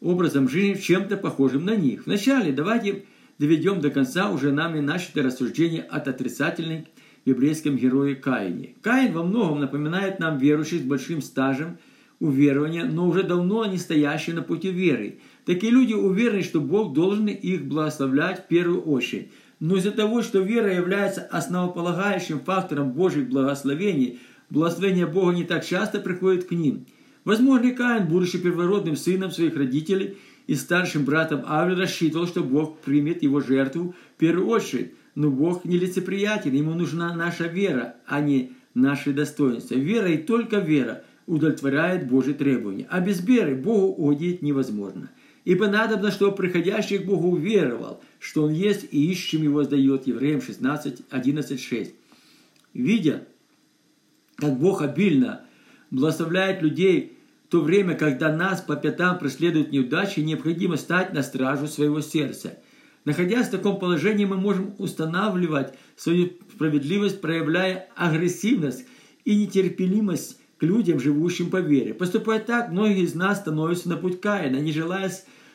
образом 0.02 0.50
жизни, 0.50 0.80
чем-то 0.80 1.18
похожим 1.18 1.66
на 1.66 1.76
них. 1.76 2.06
Вначале 2.06 2.52
давайте 2.52 3.06
доведем 3.40 3.82
до 3.82 3.90
конца 3.90 4.30
уже 4.30 4.52
нами 4.52 4.80
начатое 4.80 5.24
рассуждение 5.24 5.82
от 5.84 6.08
отрицательной 6.08 6.88
библейском 7.26 7.76
герое 7.76 8.16
Каине. 8.16 8.76
Каин 8.82 9.14
во 9.14 9.24
многом 9.24 9.60
напоминает 9.60 10.20
нам 10.20 10.38
верующих 10.38 10.82
с 10.82 10.86
большим 10.86 11.22
стажем 11.22 11.78
уверования, 12.20 12.86
но 12.86 13.08
уже 13.08 13.24
давно 13.24 13.66
не 13.66 13.78
стоящие 13.78 14.36
на 14.36 14.42
пути 14.42 14.72
веры. 14.72 15.20
Такие 15.46 15.72
люди 15.72 15.94
уверены, 15.94 16.42
что 16.42 16.62
Бог 16.62 16.94
должен 16.94 17.28
их 17.28 17.66
благословлять 17.66 18.46
в 18.46 18.48
первую 18.48 18.82
очередь. 18.82 19.32
Но 19.60 19.76
из-за 19.78 19.92
того, 19.92 20.22
что 20.22 20.40
вера 20.40 20.74
является 20.74 21.22
основополагающим 21.22 22.40
фактором 22.40 22.92
Божьих 22.92 23.28
благословений, 23.28 24.20
благословение 24.50 25.08
Бога 25.08 25.34
не 25.34 25.44
так 25.44 25.66
часто 25.66 26.00
приходит 26.00 26.46
к 26.46 26.52
ним. 26.52 26.86
Возможно, 27.28 27.72
Каин, 27.72 28.08
будучи 28.08 28.38
первородным 28.38 28.96
сыном 28.96 29.32
своих 29.32 29.58
родителей 29.58 30.16
и 30.48 30.56
старшим 30.56 31.04
братом 31.04 31.44
Авель, 31.46 31.78
рассчитывал, 31.78 32.26
что 32.26 32.42
Бог 32.42 32.80
примет 32.80 33.22
его 33.22 33.42
жертву 33.42 33.94
в 34.16 34.18
первую 34.18 34.48
очередь. 34.48 34.94
Но 35.14 35.30
Бог 35.30 35.66
нелицеприятен, 35.66 36.54
ему 36.54 36.74
нужна 36.74 37.14
наша 37.14 37.48
вера, 37.48 37.98
а 38.06 38.22
не 38.22 38.54
наши 38.74 39.12
достоинства. 39.12 39.76
Вера 39.76 40.10
и 40.10 40.16
только 40.16 40.60
вера 40.60 41.04
удовлетворяет 41.26 42.08
Божьи 42.08 42.32
требования, 42.32 42.88
а 42.90 43.02
без 43.02 43.20
веры 43.20 43.56
Богу 43.56 43.88
угодить 43.88 44.42
невозможно. 44.42 45.12
Ибо 45.44 45.68
надобно, 45.68 46.12
чтобы 46.12 46.34
приходящий 46.34 47.00
к 47.00 47.06
Богу 47.06 47.32
уверовал, 47.32 48.02
что 48.20 48.44
Он 48.44 48.54
есть, 48.54 48.88
и 48.90 49.12
ищем 49.12 49.44
Его 49.44 49.66
сдает. 49.66 50.08
Евреям 50.08 50.42
16, 50.42 51.02
11, 51.10 51.62
6. 51.62 51.94
Видя, 52.74 53.28
как 54.38 54.58
Бог 54.58 54.82
обильно 54.82 55.42
благословляет 55.92 56.62
людей 56.62 57.17
в 57.48 57.50
то 57.50 57.62
время, 57.62 57.96
когда 57.96 58.30
нас 58.30 58.60
по 58.60 58.76
пятам 58.76 59.18
преследуют 59.20 59.72
неудачи, 59.72 60.20
необходимо 60.20 60.76
стать 60.76 61.14
на 61.14 61.24
стражу 61.24 61.68
своего 61.68 62.02
сердца. 62.02 62.58
Находясь 63.06 63.48
в 63.48 63.52
таком 63.52 63.80
положении, 63.80 64.26
мы 64.26 64.36
можем 64.36 64.76
устанавливать 64.80 65.74
свою 65.96 66.32
справедливость, 66.54 67.22
проявляя 67.22 67.88
агрессивность 67.96 68.86
и 69.24 69.34
нетерпеливость 69.34 70.42
к 70.58 70.64
людям, 70.64 71.00
живущим 71.00 71.50
по 71.50 71.62
вере. 71.62 71.94
Поступая 71.94 72.42
так, 72.42 72.70
многие 72.70 73.04
из 73.04 73.16
нас 73.16 73.40
становятся 73.40 73.88
на 73.88 73.96
путь 73.96 74.20
Каина, 74.20 74.58
не 74.58 74.74
желая 74.74 75.10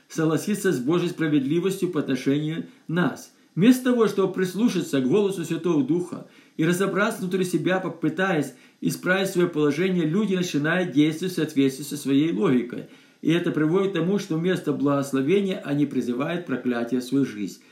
согласиться 0.09 0.73
с 0.73 0.79
Божьей 0.79 1.11
справедливостью 1.11 1.91
по 1.91 2.01
отношению 2.01 2.69
нас. 2.89 3.35
Вместо 3.55 3.85
того, 3.85 4.09
чтобы 4.09 4.33
прислушаться 4.33 5.03
к 5.03 5.07
голосу 5.07 5.45
Святого 5.45 5.85
Духа 5.85 6.27
и 6.57 6.65
разобраться 6.65 7.21
внутри 7.21 7.45
себя, 7.45 7.81
попытаясь 7.81 8.55
исправить 8.83 9.31
свое 9.31 9.49
положение, 9.49 10.05
люди 10.05 10.35
начинают 10.35 10.93
действовать 10.93 11.33
в 11.33 11.37
соответствии 11.37 11.85
со 11.85 11.97
своей 11.97 12.33
логикой. 12.33 12.89
И 13.23 13.33
это 13.33 13.51
приводит 13.51 13.93
к 13.93 13.95
тому, 13.95 14.19
что 14.19 14.37
вместо 14.37 14.75
благословения 14.75 15.62
они 15.65 15.87
призывают 15.87 16.45
проклятие 16.45 17.01
в 17.01 17.05
свою 17.05 17.25
жизнь. 17.25 17.62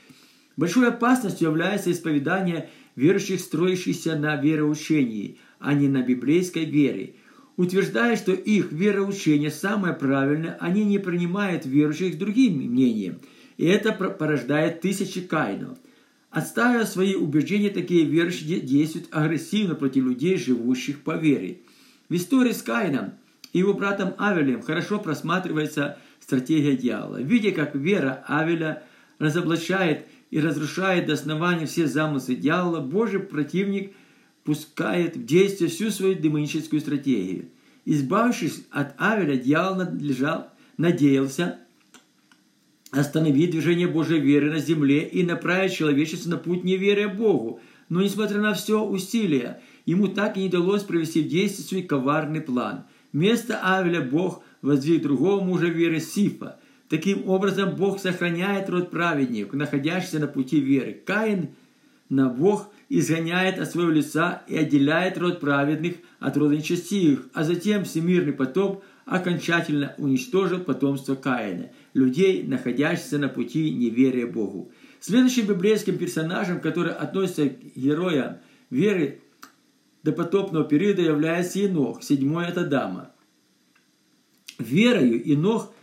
Большой 0.57 0.87
опасностью 0.87 1.49
является 1.49 1.91
исповедание 1.91 2.69
верующих, 2.95 3.39
строящихся 3.39 4.15
на 4.17 4.35
вероучении, 4.35 5.37
а 5.59 5.75
не 5.75 5.87
на 5.87 6.01
библейской 6.01 6.65
вере– 6.65 7.13
Утверждая, 7.57 8.15
что 8.15 8.31
их 8.31 8.71
вероучение 8.71 9.51
самое 9.51 9.93
правильное, 9.93 10.57
они 10.59 10.83
не 10.83 10.97
принимают 10.97 11.65
верующих 11.65 12.17
другим 12.17 12.55
мнением, 12.55 13.19
и 13.57 13.65
это 13.65 13.91
порождает 13.91 14.81
тысячи 14.81 15.21
каинов. 15.21 15.77
Отставив 16.31 16.87
свои 16.87 17.15
убеждения, 17.15 17.69
такие 17.69 18.05
верующие 18.05 18.59
действуют 18.59 19.07
агрессивно 19.11 19.75
против 19.75 20.05
людей, 20.05 20.37
живущих 20.37 21.03
по 21.03 21.17
вере. 21.17 21.59
В 22.09 22.15
истории 22.15 22.53
с 22.53 22.61
Каином 22.61 23.11
и 23.53 23.59
его 23.59 23.73
братом 23.73 24.13
Авелем 24.17 24.61
хорошо 24.61 24.99
просматривается 24.99 25.97
стратегия 26.19 26.75
дьявола. 26.75 27.21
Видя, 27.21 27.51
как 27.51 27.75
вера 27.75 28.23
Авеля 28.27 28.83
разоблачает 29.19 30.07
и 30.29 30.39
разрушает 30.39 31.05
до 31.05 31.13
основания 31.13 31.65
все 31.65 31.85
замыслы 31.85 32.35
дьявола, 32.35 32.79
Божий 32.79 33.19
противник– 33.19 33.91
пускает 34.43 35.15
в 35.15 35.25
действие 35.25 35.69
всю 35.69 35.91
свою 35.91 36.15
демоническую 36.15 36.81
стратегию. 36.81 37.49
Избавившись 37.85 38.63
от 38.71 38.93
Авеля, 38.97 39.37
дьявол 39.37 39.77
надлежал, 39.77 40.49
надеялся 40.77 41.59
остановить 42.91 43.51
движение 43.51 43.87
Божьей 43.87 44.19
веры 44.19 44.51
на 44.51 44.59
земле 44.59 45.07
и 45.07 45.23
направить 45.23 45.73
человечество 45.73 46.29
на 46.29 46.37
путь 46.37 46.63
неверия 46.63 47.07
Богу. 47.07 47.59
Но, 47.89 48.01
несмотря 48.01 48.39
на 48.39 48.53
все 48.53 48.83
усилия, 48.83 49.61
ему 49.85 50.07
так 50.07 50.37
и 50.37 50.41
не 50.41 50.47
удалось 50.47 50.83
провести 50.83 51.21
в 51.21 51.27
действие 51.27 51.67
свой 51.67 51.81
коварный 51.81 52.41
план. 52.41 52.83
Вместо 53.13 53.59
Авеля 53.61 54.01
Бог 54.01 54.43
воздвиг 54.61 55.01
другого 55.01 55.43
мужа 55.43 55.67
веры 55.67 55.99
Сифа. 55.99 56.59
Таким 56.87 57.27
образом, 57.27 57.75
Бог 57.75 57.99
сохраняет 57.99 58.69
род 58.69 58.91
праведников, 58.91 59.53
находящихся 59.53 60.19
на 60.19 60.27
пути 60.27 60.59
веры. 60.59 61.01
Каин 61.05 61.49
на 62.09 62.29
Бог– 62.29 62.69
изгоняет 62.93 63.57
от 63.57 63.71
своего 63.71 63.89
лица 63.89 64.43
и 64.49 64.57
отделяет 64.57 65.17
род 65.17 65.39
праведных 65.39 65.95
от 66.19 66.35
рода 66.35 66.57
нечестивых, 66.57 67.25
а 67.33 67.45
затем 67.45 67.85
всемирный 67.85 68.33
потоп 68.33 68.83
окончательно 69.05 69.95
уничтожил 69.97 70.59
потомство 70.59 71.15
Каина, 71.15 71.71
людей, 71.93 72.43
находящихся 72.43 73.17
на 73.17 73.29
пути 73.29 73.71
неверия 73.71 74.27
Богу. 74.27 74.71
Следующим 74.99 75.47
библейским 75.47 75.97
персонажем, 75.97 76.61
который 76.61 76.93
относится 76.93 77.49
к 77.49 77.75
героям 77.75 78.37
веры 78.69 79.21
до 80.03 80.11
потопного 80.11 80.65
периода, 80.65 81.01
является 81.01 81.59
Енох, 81.59 82.03
седьмой 82.03 82.47
это 82.47 82.65
дама. 82.65 83.11
Верою 84.59 85.27
Енох 85.27 85.73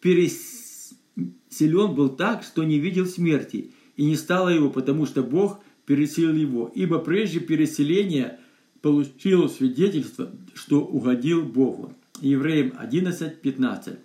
переселен 0.00 1.94
был 1.94 2.10
так, 2.10 2.42
что 2.42 2.64
не 2.64 2.78
видел 2.78 3.06
смерти, 3.06 3.70
и 3.96 4.04
не 4.04 4.16
стало 4.16 4.48
его, 4.48 4.70
потому 4.70 5.06
что 5.06 5.22
Бог 5.22 5.60
переселил 5.86 6.34
его, 6.34 6.72
ибо 6.74 6.98
прежде 6.98 7.40
переселения 7.40 8.40
получил 8.82 9.48
свидетельство, 9.48 10.30
что 10.54 10.84
угодил 10.84 11.42
Богу. 11.42 11.94
Евреям 12.20 12.72
11.15. 12.80 13.98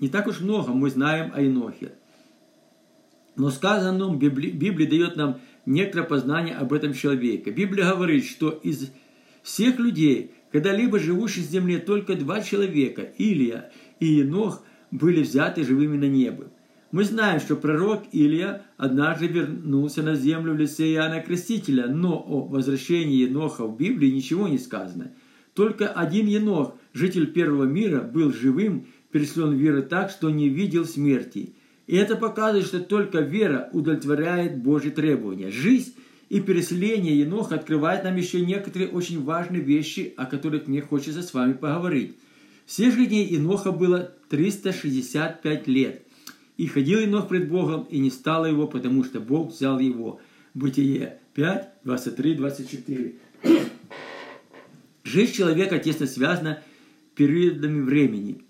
Не 0.00 0.08
так 0.08 0.26
уж 0.26 0.40
много 0.40 0.72
мы 0.72 0.90
знаем 0.90 1.32
о 1.34 1.40
Енохе. 1.40 1.92
Но 3.36 3.50
сказано 3.50 4.14
Библии, 4.14 4.50
Библия 4.50 4.88
дает 4.88 5.16
нам 5.16 5.40
некоторое 5.64 6.04
познание 6.04 6.54
об 6.54 6.72
этом 6.72 6.92
человеке. 6.92 7.50
Библия 7.50 7.90
говорит, 7.90 8.24
что 8.24 8.50
из 8.50 8.90
всех 9.42 9.78
людей, 9.78 10.32
когда-либо 10.52 10.98
живущих 10.98 11.44
в 11.44 11.50
земле, 11.50 11.78
только 11.78 12.14
два 12.14 12.40
человека, 12.42 13.02
Илия 13.18 13.72
и 14.00 14.06
Енох, 14.06 14.62
были 14.90 15.22
взяты 15.22 15.64
живыми 15.64 15.96
на 15.96 16.08
небо. 16.08 16.48
Мы 16.92 17.04
знаем, 17.04 17.40
что 17.40 17.56
пророк 17.56 18.04
Илья 18.12 18.62
однажды 18.76 19.26
вернулся 19.26 20.02
на 20.02 20.14
землю 20.14 20.54
в 20.54 20.58
лице 20.58 20.84
Иоанна 20.92 21.20
Крестителя, 21.20 21.88
но 21.88 22.16
о 22.16 22.46
возвращении 22.46 23.28
Еноха 23.28 23.66
в 23.66 23.76
Библии 23.76 24.10
ничего 24.10 24.46
не 24.46 24.58
сказано. 24.58 25.12
Только 25.52 25.88
один 25.88 26.26
Енох, 26.26 26.74
житель 26.96 27.26
первого 27.26 27.64
мира, 27.64 28.00
был 28.00 28.32
живым, 28.32 28.86
переслен 29.10 29.54
веры 29.54 29.82
так, 29.82 30.10
что 30.10 30.30
не 30.30 30.48
видел 30.48 30.86
смерти. 30.86 31.54
И 31.86 31.94
это 31.94 32.16
показывает, 32.16 32.66
что 32.66 32.80
только 32.80 33.20
вера 33.20 33.68
удовлетворяет 33.72 34.58
Божьи 34.58 34.90
требования. 34.90 35.50
Жизнь 35.50 35.94
и 36.30 36.40
переселение 36.40 37.20
Еноха 37.20 37.56
открывает 37.56 38.02
нам 38.02 38.16
еще 38.16 38.40
некоторые 38.40 38.88
очень 38.90 39.22
важные 39.22 39.62
вещи, 39.62 40.14
о 40.16 40.24
которых 40.24 40.66
мне 40.66 40.80
хочется 40.80 41.22
с 41.22 41.34
вами 41.34 41.52
поговорить. 41.52 42.16
Все 42.64 42.90
жизни 42.90 43.28
Еноха 43.30 43.70
было 43.70 44.12
365 44.30 45.68
лет. 45.68 46.02
И 46.56 46.66
ходил 46.66 46.98
Енох 46.98 47.28
пред 47.28 47.48
Богом, 47.48 47.86
и 47.90 47.98
не 47.98 48.10
стало 48.10 48.46
его, 48.46 48.66
потому 48.66 49.04
что 49.04 49.20
Бог 49.20 49.52
взял 49.52 49.78
его. 49.78 50.20
Бытие 50.54 51.18
5, 51.34 51.68
23, 51.84 52.34
24. 52.34 53.14
Жизнь 55.04 55.32
человека 55.32 55.78
тесно 55.78 56.06
связана 56.06 56.62
периодами 57.16 57.80
времени. 57.80 58.42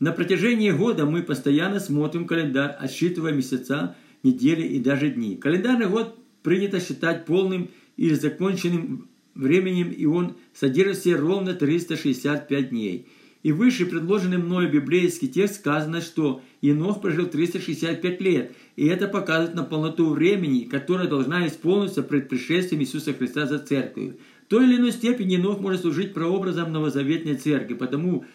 На 0.00 0.10
протяжении 0.12 0.70
года 0.70 1.06
мы 1.06 1.22
постоянно 1.22 1.78
смотрим 1.78 2.26
календарь, 2.26 2.72
отсчитывая 2.72 3.32
месяца, 3.32 3.96
недели 4.22 4.62
и 4.62 4.80
даже 4.80 5.10
дни. 5.10 5.36
Календарный 5.36 5.86
год 5.86 6.18
принято 6.42 6.80
считать 6.80 7.24
полным 7.26 7.70
или 7.96 8.14
законченным 8.14 9.08
временем, 9.34 9.90
и 9.90 10.04
он 10.06 10.36
содержит 10.52 10.98
все 10.98 11.14
ровно 11.16 11.54
365 11.54 12.70
дней– 12.70 13.06
и 13.44 13.52
выше 13.52 13.84
предложенный 13.84 14.38
мною 14.38 14.72
библейский 14.72 15.28
текст 15.28 15.56
сказано, 15.56 16.00
что 16.00 16.40
Енох 16.62 17.02
прожил 17.02 17.26
365 17.26 18.20
лет, 18.22 18.56
и 18.74 18.86
это 18.86 19.06
показывает 19.06 19.54
на 19.54 19.62
полноту 19.62 20.08
времени, 20.08 20.64
которая 20.64 21.06
должна 21.06 21.46
исполниться 21.46 22.02
пред 22.02 22.30
пришествием 22.30 22.82
Иисуса 22.82 23.12
Христа 23.12 23.46
за 23.46 23.58
церковью. 23.58 24.16
В 24.44 24.48
той 24.48 24.66
или 24.66 24.76
иной 24.76 24.92
степени 24.92 25.34
Енох 25.34 25.60
может 25.60 25.80
служить 25.80 26.12
прообразом 26.12 26.70
новозаветной 26.70 27.36
церкви, 27.36 27.74
потому 27.74 28.26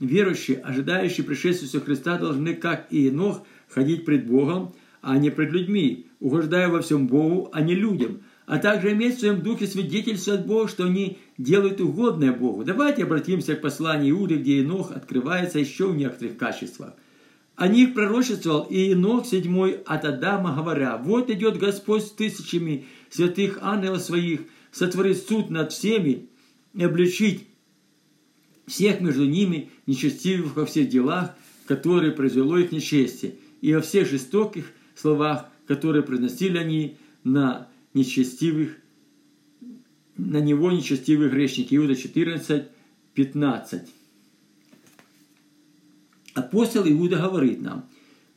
верующие, 0.00 0.58
ожидающие 0.58 1.24
пришествия 1.24 1.80
Христа, 1.80 2.18
должны, 2.18 2.54
как 2.54 2.88
и 2.90 3.02
Енох, 3.02 3.44
ходить 3.68 4.04
пред 4.04 4.26
Богом, 4.26 4.74
а 5.00 5.16
не 5.16 5.30
пред 5.30 5.52
людьми, 5.52 6.06
угождая 6.18 6.68
во 6.68 6.80
всем 6.80 7.06
Богу, 7.06 7.50
а 7.52 7.60
не 7.60 7.74
людям, 7.74 8.22
а 8.46 8.58
также 8.58 8.92
иметь 8.92 9.16
в 9.16 9.20
своем 9.20 9.42
духе 9.42 9.68
свидетельство 9.68 10.34
от 10.34 10.46
Бога, 10.46 10.68
что 10.68 10.86
они 10.86 11.18
делают 11.38 11.80
угодное 11.80 12.32
Богу. 12.32 12.64
Давайте 12.64 13.04
обратимся 13.04 13.54
к 13.54 13.60
посланию 13.60 14.16
Иуды, 14.16 14.36
где 14.36 14.58
Енох 14.58 14.90
открывается 14.90 15.60
еще 15.60 15.86
в 15.86 15.96
некоторых 15.96 16.36
качествах. 16.36 16.94
О 17.54 17.68
них 17.68 17.94
пророчествовал 17.94 18.64
и 18.64 18.88
Енох 18.88 19.24
седьмой 19.26 19.82
от 19.86 20.04
Адама, 20.04 20.56
говоря, 20.56 20.96
«Вот 20.96 21.30
идет 21.30 21.58
Господь 21.58 22.02
с 22.02 22.10
тысячами 22.10 22.86
святых 23.08 23.58
ангелов 23.62 24.00
своих, 24.02 24.40
сотворит 24.74 25.18
суд 25.18 25.50
над 25.50 25.72
всеми 25.72 26.28
и 26.74 26.82
обличить 26.82 27.46
всех 28.66 29.00
между 29.00 29.24
ними 29.24 29.70
нечестивых 29.86 30.56
во 30.56 30.66
всех 30.66 30.88
делах, 30.88 31.34
которые 31.66 32.12
произвело 32.12 32.58
их 32.58 32.72
нечестие, 32.72 33.36
и 33.60 33.72
во 33.72 33.80
всех 33.80 34.08
жестоких 34.08 34.72
словах, 34.96 35.48
которые 35.66 36.02
произносили 36.02 36.58
они 36.58 36.96
на 37.22 37.68
нечестивых, 37.94 38.76
на 40.16 40.38
него 40.38 40.72
нечестивых 40.72 41.30
грешники. 41.30 41.74
Иуда 41.76 41.94
14, 41.94 42.64
15. 43.14 43.82
Апостол 46.34 46.86
Иуда 46.88 47.16
говорит 47.18 47.62
нам 47.62 47.88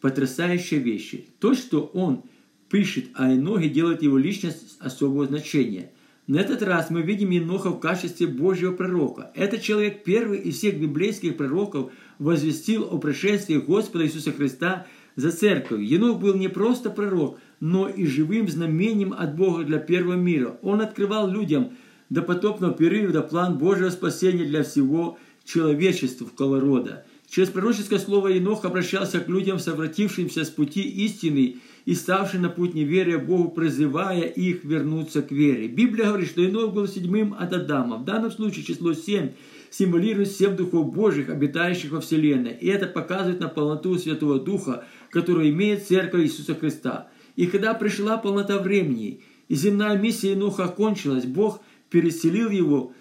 потрясающие 0.01 0.79
вещи. 0.79 1.25
То, 1.39 1.55
что 1.55 1.81
он 1.81 2.21
пишет 2.69 3.05
о 3.15 3.31
Енохе, 3.31 3.69
делает 3.69 4.03
его 4.03 4.17
личность 4.17 4.77
особого 4.79 5.25
значения. 5.25 5.91
На 6.27 6.41
этот 6.41 6.61
раз 6.61 6.89
мы 6.89 7.03
видим 7.03 7.29
Еноха 7.29 7.69
в 7.69 7.79
качестве 7.79 8.27
Божьего 8.27 8.73
пророка. 8.73 9.31
Этот 9.33 9.61
человек 9.61 10.03
первый 10.03 10.39
из 10.39 10.57
всех 10.57 10.77
библейских 10.77 11.37
пророков 11.37 11.93
возвестил 12.19 12.83
о 12.83 12.97
пришествии 12.97 13.55
Господа 13.55 14.05
Иисуса 14.05 14.33
Христа 14.33 14.87
за 15.15 15.31
церковь. 15.31 15.79
Енох 15.81 16.19
был 16.19 16.33
не 16.35 16.49
просто 16.49 16.89
пророк, 16.89 17.39
но 17.61 17.87
и 17.87 18.05
живым 18.05 18.49
знамением 18.49 19.13
от 19.13 19.37
Бога 19.37 19.63
для 19.63 19.79
первого 19.79 20.15
мира. 20.15 20.57
Он 20.61 20.81
открывал 20.81 21.29
людям 21.29 21.71
до 22.09 22.21
потопного 22.21 22.73
периода 22.73 23.21
план 23.21 23.57
Божьего 23.57 23.89
спасения 23.89 24.43
для 24.43 24.63
всего 24.63 25.17
человечества 25.45 26.25
в 26.25 26.33
колорода. 26.33 27.05
Через 27.29 27.49
пророческое 27.49 27.99
слово 27.99 28.29
Енох 28.29 28.65
обращался 28.65 29.21
к 29.21 29.29
людям, 29.29 29.59
совратившимся 29.59 30.43
с 30.43 30.49
пути 30.49 30.81
истины 30.81 31.57
и 31.87 31.95
ставшим 31.95 32.41
на 32.41 32.49
путь 32.49 32.73
неверия 32.73 33.17
Богу, 33.17 33.49
призывая 33.49 34.23
их 34.23 34.65
вернуться 34.65 35.21
к 35.21 35.31
вере. 35.31 35.69
Библия 35.69 36.07
говорит, 36.07 36.27
что 36.27 36.41
Енох 36.41 36.73
был 36.73 36.85
седьмым 36.85 37.33
от 37.33 37.53
Адама. 37.53 37.95
В 37.95 38.03
данном 38.03 38.29
случае 38.29 38.65
число 38.65 38.93
семь 38.93 39.29
символирует 39.69 40.29
семь 40.29 40.57
духов 40.57 40.93
Божьих, 40.93 41.29
обитающих 41.29 41.91
во 41.91 42.01
Вселенной. 42.01 42.57
И 42.59 42.67
это 42.67 42.87
показывает 42.87 43.39
на 43.39 43.47
полноту 43.47 43.97
Святого 43.97 44.37
Духа, 44.37 44.83
которую 45.11 45.49
имеет 45.51 45.87
Церковь 45.87 46.25
Иисуса 46.25 46.55
Христа. 46.55 47.07
И 47.37 47.45
когда 47.47 47.73
пришла 47.73 48.17
полнота 48.17 48.59
времени, 48.59 49.21
и 49.47 49.55
земная 49.55 49.97
миссия 49.97 50.31
Енуха 50.31 50.65
окончилась, 50.65 51.23
Бог 51.23 51.61
переселил 51.89 52.49
его 52.49 52.91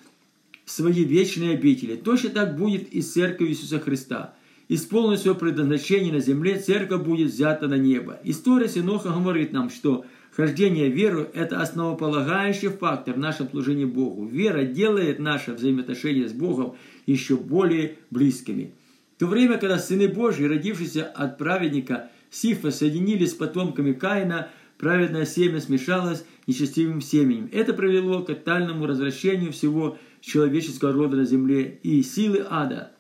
в 0.65 0.71
свои 0.71 1.03
вечные 1.03 1.55
обители. 1.55 1.97
Точно 1.97 2.31
так 2.31 2.57
будет 2.57 2.93
и 2.93 3.03
с 3.03 3.15
церковью 3.15 3.51
Иисуса 3.51 3.81
Христа. 3.81 4.36
Исполнив 4.69 5.21
свое 5.21 5.37
предназначение 5.37 6.13
на 6.13 6.19
земле, 6.19 6.59
церковь 6.59 7.05
будет 7.05 7.31
взята 7.31 7.69
на 7.69 7.77
небо. 7.77 8.19
История 8.25 8.69
Синоха 8.69 9.11
говорит 9.11 9.53
нам, 9.53 9.71
что 9.71 10.05
хождение 10.33 10.89
веру– 10.89 11.29
это 11.35 11.61
основополагающий 11.61 12.69
фактор 12.69 13.15
в 13.15 13.19
нашем 13.19 13.49
служении 13.49 13.85
Богу. 13.85 14.27
Вера 14.27 14.65
делает 14.65 15.21
наше 15.21 15.53
взаимоотношение 15.53 16.29
с 16.29 16.33
Богом 16.33 16.75
еще 17.07 17.37
более 17.37 17.99
близкими. 18.11 18.75
В 19.15 19.21
то 19.21 19.27
время, 19.27 19.57
когда 19.59 19.79
сыны 19.79 20.09
Божьи, 20.09 20.45
родившиеся 20.45 21.05
от 21.05 21.39
праведника 21.39 22.11
Сифа, 22.31 22.73
соединились 22.73 23.31
с 23.31 23.35
потомками 23.35 23.93
Каина, 23.93 24.49
праведное 24.79 25.27
семя 25.27 25.61
смешалось 25.61 26.25
нечестивым 26.49 27.01
семенем. 27.01 27.49
Это 27.53 27.73
привело 27.73 28.23
к 28.23 28.27
тотальному 28.27 28.87
развращению 28.87 29.53
всего 29.53 29.97
человеческого 30.21 30.93
рода 30.93 31.17
на 31.19 31.25
земле, 31.25 31.79
и 31.85 32.03
силы 32.03 32.45
ада 32.51 32.91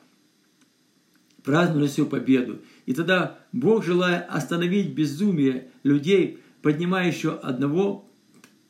праздновали 1.46 1.86
свою 1.86 2.10
победу. 2.10 2.58
И 2.86 2.92
тогда 2.92 3.38
Бог, 3.52 3.84
желая 3.84 4.20
остановить 4.20 4.92
безумие 4.92 5.68
людей, 5.84 6.40
поднимая 6.60 7.06
еще 7.06 7.30
одного 7.30 8.04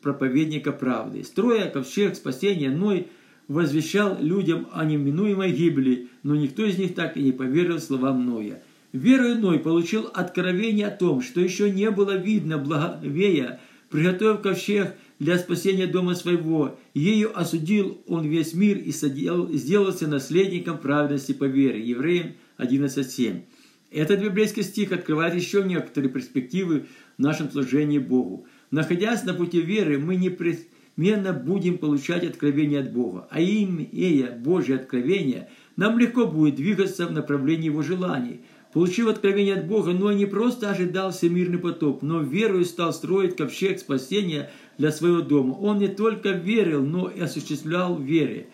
проповедника 0.03 0.73
правды. 0.73 1.25
Строя 1.25 1.71
ковчег 1.71 2.15
спасения, 2.15 2.71
Ной 2.71 3.09
возвещал 3.49 4.19
людям 4.21 4.69
о 4.73 4.85
неминуемой 4.85 5.53
гибели, 5.53 6.09
но 6.23 6.37
никто 6.37 6.65
из 6.65 6.77
них 6.79 6.95
так 6.95 7.17
и 7.17 7.23
не 7.23 7.33
поверил 7.33 7.81
словам 7.81 8.27
Ноя. 8.27 8.63
Верой 8.93 9.37
Ной 9.37 9.59
получил 9.59 10.11
откровение 10.13 10.89
о 10.89 10.97
том, 10.97 11.23
что 11.23 11.41
еще 11.41 11.71
не 11.71 11.91
было 11.91 12.15
видно 12.17 12.59
благовея, 12.59 13.59
приготовив 13.89 14.43
ковчег 14.43 14.95
для 15.19 15.39
спасения 15.39 15.87
дома 15.87 16.15
своего. 16.15 16.79
Ею 16.93 17.39
осудил 17.39 18.03
он 18.07 18.27
весь 18.27 18.53
мир 18.53 18.77
и 18.77 18.91
сделался 18.91 20.09
наследником 20.09 20.77
праведности 20.77 21.33
по 21.33 21.45
вере. 21.45 21.81
Евреям 21.81 22.35
11.7. 22.59 23.43
Этот 23.91 24.21
библейский 24.21 24.63
стих 24.63 24.93
открывает 24.93 25.35
еще 25.35 25.63
некоторые 25.63 26.11
перспективы 26.11 26.87
в 27.17 27.23
нашем 27.23 27.51
служении 27.51 27.99
Богу. 27.99 28.47
Находясь 28.71 29.25
на 29.25 29.35
пути 29.35 29.61
веры, 29.61 29.99
мы 29.99 30.17
непременно 30.17 31.33
будем 31.33 31.79
получать 31.79 32.25
откровение 32.25 32.81
от 32.81 32.93
Бога. 32.93 33.29
А 33.31 33.41
имея 33.41 34.33
Божье 34.33 34.77
откровение, 34.77 35.49
нам 35.77 35.99
легко 35.99 36.27
будет 36.27 36.57
двигаться 36.57 37.07
в 37.07 37.13
направлении 37.13 37.67
Его 37.67 37.83
желаний– 37.83 38.41
Получив 38.77 39.09
откровение 39.09 39.55
от 39.55 39.67
Бога, 39.67 39.93
Ной 39.93 40.17
не 40.17 40.27
просто 40.27 40.71
ожидал 40.71 41.11
всемирный 41.11 41.57
потоп, 41.57 42.03
но 42.03 42.21
верою 42.21 42.67
стал 42.67 42.93
строить 42.93 43.35
ковчег 43.35 43.79
спасения 43.79 44.51
для 44.77 44.93
своего 44.93 45.23
дома. 45.23 45.55
Он 45.55 45.79
не 45.79 45.89
только 45.89 46.33
верил, 46.33 46.85
но 46.85 47.09
и 47.09 47.21
осуществлял 47.21 47.99
вере. 47.99 48.49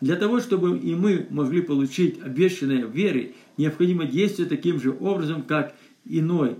Для 0.00 0.16
того, 0.16 0.40
чтобы 0.40 0.78
и 0.78 0.94
мы 0.94 1.26
могли 1.30 1.60
получить 1.60 2.20
обещанное 2.22 2.86
в 2.86 2.94
необходимо 3.56 4.04
действовать 4.04 4.50
таким 4.50 4.80
же 4.80 4.90
образом, 4.90 5.42
как 5.42 5.74
и 6.04 6.20
Ной. 6.20 6.56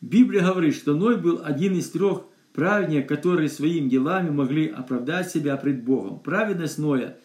Библия 0.00 0.42
говорит, 0.42 0.74
что 0.74 0.94
Ной 0.94 1.16
был 1.16 1.40
один 1.44 1.74
из 1.74 1.90
трех 1.90 2.22
праведников, 2.52 3.08
которые 3.08 3.48
своими 3.48 3.88
делами 3.88 4.30
могли 4.30 4.66
оправдать 4.66 5.30
себя 5.30 5.56
пред 5.56 5.84
Богом. 5.84 6.18
Праведность 6.18 6.78
Ноя 6.78 7.16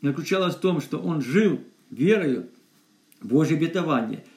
заключалась 0.00 0.54
в 0.54 0.60
том, 0.60 0.80
что 0.80 0.98
он 0.98 1.20
жил 1.20 1.60
верою 1.90 2.46
в 3.20 3.28
Божье 3.28 3.56
обетование– 3.56 4.24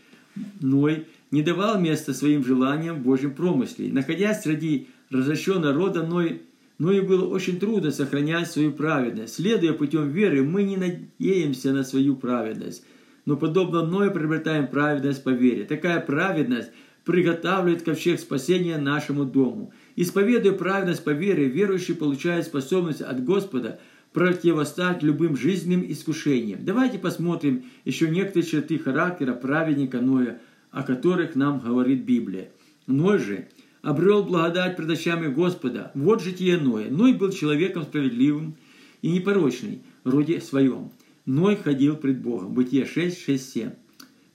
Ной 0.62 1.08
не 1.32 1.42
давал 1.42 1.80
места 1.80 2.14
своим 2.14 2.44
желаниям 2.44 2.98
в 2.98 3.04
Божьем 3.04 3.34
промысле. 3.34 3.92
Находясь 3.92 4.42
среди 4.42 4.88
разощенного 5.10 5.74
рода, 5.74 6.04
Ной, 6.04 6.42
Ною 6.80 7.06
было 7.06 7.28
очень 7.28 7.60
трудно 7.60 7.92
сохранять 7.92 8.52
свою 8.52 8.72
праведность. 8.72 9.36
Следуя 9.36 9.74
путем 9.74 10.10
веры, 10.10 10.44
мы 10.44 10.64
не 10.64 10.78
надеемся 10.78 11.74
на 11.74 11.84
свою 11.84 12.16
праведность, 12.16 12.86
но 13.26 13.36
подобно 13.36 13.86
Ною 13.86 14.12
приобретаем 14.12 14.68
праведность 14.68 15.24
по 15.24 15.30
вере. 15.30 15.66
Такая 15.66 16.00
праведность 16.00 16.70
приготавливает 17.04 17.84
ковчег 17.84 18.20
спасения 18.20 18.78
нашему 18.78 19.26
дому. 19.26 19.74
Исповедуя 19.96 20.54
праведность 20.54 21.04
по 21.04 21.12
вере, 21.12 21.48
верующий 21.48 21.96
получает 21.96 22.46
способность 22.46 23.02
от 23.02 23.24
Господа 23.24 23.80
противостать 24.14 25.04
любым 25.04 25.36
жизненным 25.36 25.86
искушениям. 25.88 26.64
Давайте 26.64 27.00
посмотрим 27.00 27.66
еще 27.86 28.10
некоторые 28.10 28.50
черты 28.50 28.78
характера 28.78 29.34
праведника 29.34 30.00
Ноя, 30.00 30.40
о 30.72 30.84
которых 30.84 31.36
нам 31.36 31.60
говорит 31.60 32.04
Библия. 32.04 32.50
Ной 32.88 33.20
же 33.20 33.48
обрел 33.88 34.22
благодать 34.22 34.76
пред 34.76 34.90
очами 34.90 35.34
Господа. 35.34 35.92
Вот 35.96 36.22
житие 36.22 36.58
Ноя. 36.58 36.90
Ной 36.90 37.14
был 37.14 37.32
человеком 37.32 37.84
справедливым 37.84 38.58
и 39.02 39.10
непорочный 39.10 39.80
роде 40.04 40.42
своем. 40.42 40.92
Ной 41.26 41.56
ходил 41.56 41.96
пред 41.96 42.22
Богом. 42.22 42.54
Бытие 42.54 42.86
6, 42.86 43.18
6, 43.18 43.50
7. 43.50 43.70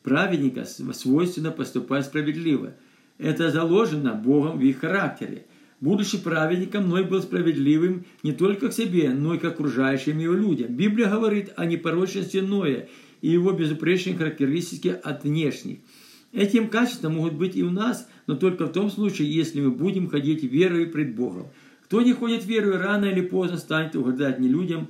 Праведника 0.02 0.64
свойственно 0.64 1.50
поступать 1.50 2.06
справедливо. 2.06 2.72
Это 3.18 3.50
заложено 3.50 4.14
Богом 4.14 4.58
в 4.58 4.62
их 4.62 4.80
характере. 4.80 5.44
Будучи 5.82 6.16
праведником, 6.16 6.88
Ной 6.88 7.04
был 7.04 7.20
справедливым 7.20 8.06
не 8.22 8.32
только 8.32 8.70
к 8.70 8.72
себе, 8.72 9.10
но 9.10 9.34
и 9.34 9.38
к 9.38 9.44
окружающим 9.44 10.18
его 10.18 10.32
людям. 10.32 10.74
Библия 10.74 11.10
говорит 11.10 11.52
о 11.56 11.66
непорочности 11.66 12.38
Ноя 12.38 12.88
и 13.20 13.28
его 13.28 13.52
безупречной 13.52 14.14
характеристике 14.14 14.94
от 14.94 15.24
внешних. 15.24 15.80
Этим 16.32 16.68
качеством 16.68 17.16
могут 17.16 17.34
быть 17.34 17.56
и 17.56 17.62
у 17.62 17.70
нас, 17.70 18.08
но 18.26 18.34
только 18.36 18.66
в 18.66 18.72
том 18.72 18.90
случае, 18.90 19.32
если 19.32 19.60
мы 19.60 19.70
будем 19.70 20.08
ходить 20.08 20.42
верой 20.42 20.86
пред 20.86 21.14
Богом. 21.14 21.48
Кто 21.84 22.00
не 22.00 22.14
ходит 22.14 22.46
верой, 22.46 22.78
рано 22.78 23.04
или 23.04 23.20
поздно 23.20 23.58
станет 23.58 23.94
угождать 23.94 24.40
не 24.40 24.48
людям, 24.48 24.88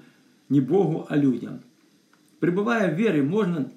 не 0.48 0.60
Богу, 0.60 1.04
а 1.08 1.16
людям. 1.16 1.60
Пребывая 2.38 2.94
в 2.94 2.98
вере, 2.98 3.22
можно 3.22 3.72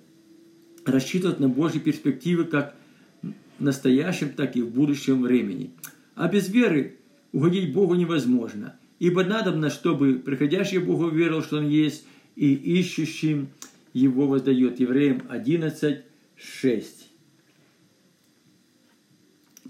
рассчитывать 0.86 1.40
на 1.40 1.50
Божьи 1.50 1.80
перспективы 1.80 2.46
как 2.46 2.76
в 3.24 3.64
настоящем, 3.64 4.30
так 4.30 4.56
и 4.56 4.62
в 4.62 4.70
будущем 4.70 5.24
времени. 5.24 5.72
А 6.14 6.28
без 6.28 6.50
веры 6.50 6.98
угодить 7.32 7.74
Богу 7.74 7.96
невозможно. 7.96 8.76
Ибо 9.00 9.24
надобно, 9.24 9.72
чтобы 9.72 10.16
приходящий 10.16 10.78
Богу 10.78 11.10
верил, 11.10 11.42
что 11.42 11.58
Он 11.58 11.68
есть, 11.68 12.06
и 12.36 12.54
ищущим 12.54 13.48
Его 13.94 14.28
воздает. 14.28 14.80
Евреям 14.80 15.24
11, 15.30 16.04
6. 16.38 17.05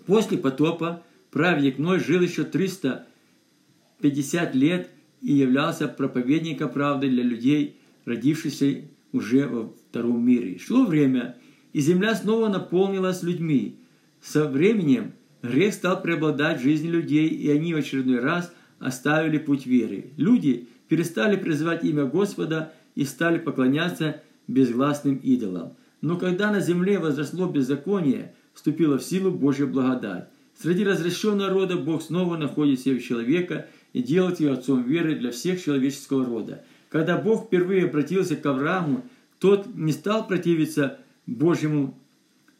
После 0.06 0.38
потопа 0.38 1.04
праведник 1.32 1.80
Ной 1.80 2.00
жил 2.00 2.22
еще 2.22 2.44
350 2.44 4.56
лет 4.56 4.90
и 5.22 5.34
являлся 5.34 5.88
проповедником 5.88 6.70
правды 6.70 7.10
для 7.10 7.24
людей, 7.24 7.78
родившихся 8.06 8.82
уже 9.12 9.48
во 9.48 9.74
втором 9.90 10.26
мире. 10.26 10.60
Шло 10.60 10.86
время, 10.86 11.36
и 11.74 11.80
земля 11.80 12.16
снова 12.16 12.50
наполнилась 12.50 13.24
людьми. 13.24 13.80
Со 14.22 14.48
временем 14.48 15.14
грех 15.42 15.74
стал 15.74 16.02
преобладать 16.02 16.60
в 16.60 16.64
жизни 16.64 16.88
людей, 16.88 17.28
и 17.28 17.50
они 17.50 17.74
в 17.74 17.78
очередной 17.78 18.20
раз 18.20 18.54
оставили 18.80 19.38
путь 19.38 19.66
веры. 19.66 20.12
Люди 20.18 20.68
перестали 20.88 21.36
призывать 21.36 21.84
имя 21.84 22.06
Господа 22.06 22.74
и 22.94 23.06
стали 23.06 23.40
поклоняться 23.40 24.22
безгласным 24.48 25.18
идолам. 25.18 25.74
Но 26.02 26.18
когда 26.18 26.52
на 26.52 26.60
земле 26.60 27.00
возросло 27.00 27.48
беззаконие, 27.48 28.36
вступила 28.56 28.98
в 28.98 29.04
силу 29.04 29.30
Божья 29.30 29.68
благодать. 29.68 30.30
Среди 30.60 30.84
разрешенного 30.84 31.50
рода 31.52 31.78
Бог 31.78 32.02
снова 32.02 32.38
находит 32.38 32.80
себе 32.80 33.00
человека 33.00 33.68
и 33.94 34.02
делает 34.02 34.40
его 34.40 34.54
отцом 34.54 34.84
веры 34.84 35.16
для 35.16 35.32
всех 35.32 35.64
человеческого 35.64 36.26
рода. 36.26 36.64
Когда 36.90 37.18
Бог 37.18 37.46
впервые 37.46 37.86
обратился 37.86 38.36
к 38.36 38.46
Аврааму, 38.46 39.06
тот 39.40 39.68
не 39.76 39.92
стал 39.92 40.26
противиться 40.26 40.98
Божьему 41.28 42.00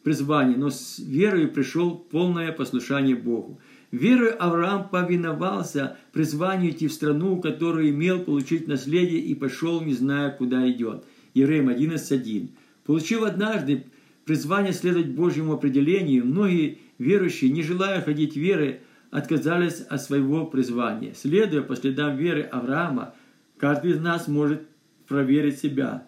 призванию, 0.02 0.58
но 0.58 0.70
с 0.70 0.98
верой 0.98 1.48
пришел 1.48 1.96
полное 1.96 2.52
послушание 2.52 3.16
Богу. 3.16 3.58
Верой 3.90 4.30
Авраам 4.30 4.88
повиновался 4.88 5.96
призванию 6.12 6.72
идти 6.72 6.86
в 6.86 6.92
страну, 6.92 7.40
которую 7.40 7.90
имел 7.90 8.20
получить 8.20 8.68
наследие, 8.68 9.20
и 9.20 9.34
пошел, 9.34 9.80
не 9.80 9.94
зная, 9.94 10.30
куда 10.30 10.70
идет. 10.70 11.04
Евреям 11.34 11.70
11.1. 11.70 12.50
Получив 12.84 13.22
однажды 13.22 13.86
призвание 14.26 14.72
следовать 14.72 15.08
Божьему 15.08 15.54
определению, 15.54 16.26
многие 16.26 16.80
верующие, 16.98 17.50
не 17.50 17.62
желая 17.62 18.02
ходить 18.02 18.36
веры, 18.36 18.80
отказались 19.10 19.80
от 19.80 20.02
своего 20.02 20.44
призвания. 20.46 21.14
Следуя 21.14 21.62
по 21.62 21.76
следам 21.76 22.16
веры 22.16 22.42
Авраама, 22.42 23.14
каждый 23.56 23.92
из 23.92 24.00
нас 24.00 24.28
может 24.28 24.62
проверить 25.06 25.60
себя. 25.60 26.06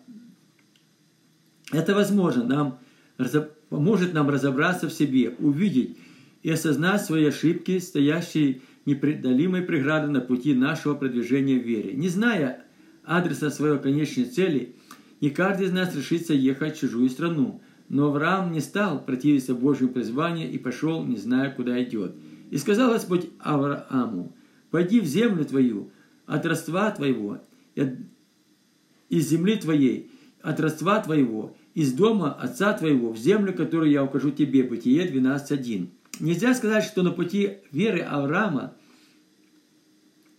Это 1.73 1.95
возможно, 1.95 2.45
нам 2.45 2.79
поможет 3.71 4.13
нам 4.15 4.29
разобраться 4.29 4.89
в 4.89 4.93
себе, 4.93 5.35
увидеть 5.39 5.97
и 6.43 6.51
осознать 6.51 7.03
свои 7.03 7.27
ошибки, 7.27 7.79
стоящие 7.79 8.63
непреодолимой 8.85 9.63
преградой 9.63 10.11
на 10.11 10.21
пути 10.21 10.55
нашего 10.55 10.95
продвижения 10.95 11.61
в 11.61 11.65
вере. 11.65 11.93
Не 11.93 12.09
зная 12.09 12.65
адреса 13.05 13.51
своей 13.51 13.79
конечной 13.79 14.25
цели, 14.25 14.75
не 15.21 15.31
каждый 15.31 15.67
из 15.67 15.73
нас 15.73 15.95
решится 15.95 16.35
ехать 16.35 16.77
в 16.77 16.81
чужую 16.81 17.09
страну. 17.11 17.63
Но 17.89 18.09
Авраам 18.09 18.53
не 18.53 18.61
стал 18.61 19.03
противиться 19.03 19.55
Божьему 19.55 19.93
призванию 19.93 20.51
и 20.51 20.59
пошел, 20.59 21.05
не 21.05 21.17
зная, 21.17 21.51
куда 21.51 21.83
идет. 21.83 22.15
И 22.51 22.59
сказал 22.59 22.93
Господь 22.93 23.31
Аврааму, 23.39 24.35
«Пойди 24.71 25.01
в 25.01 25.07
землю 25.07 25.45
твою, 25.45 25.91
от 26.27 26.45
родства 26.45 26.91
твоего, 26.91 27.41
из 29.09 29.29
земли 29.29 29.57
твоей, 29.57 30.11
от 30.43 30.61
родства 30.61 31.01
твоего, 31.01 31.57
из 31.75 31.93
дома 31.95 32.33
отца 32.33 32.75
твоего, 32.75 33.13
в 33.13 33.17
землю, 33.17 33.55
которую 33.55 33.91
я 33.91 34.05
укажу 34.05 34.31
тебе». 34.31 34.63
Бытие 34.63 35.11
12.1. 35.11 35.89
Нельзя 36.21 36.55
сказать, 36.55 36.85
что 36.85 37.03
на 37.03 37.11
пути 37.11 37.59
веры 37.73 38.01
Авраама 38.01 38.75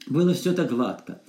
было 0.08 0.34
все 0.34 0.54
так 0.54 0.70
гладко. 0.70 1.22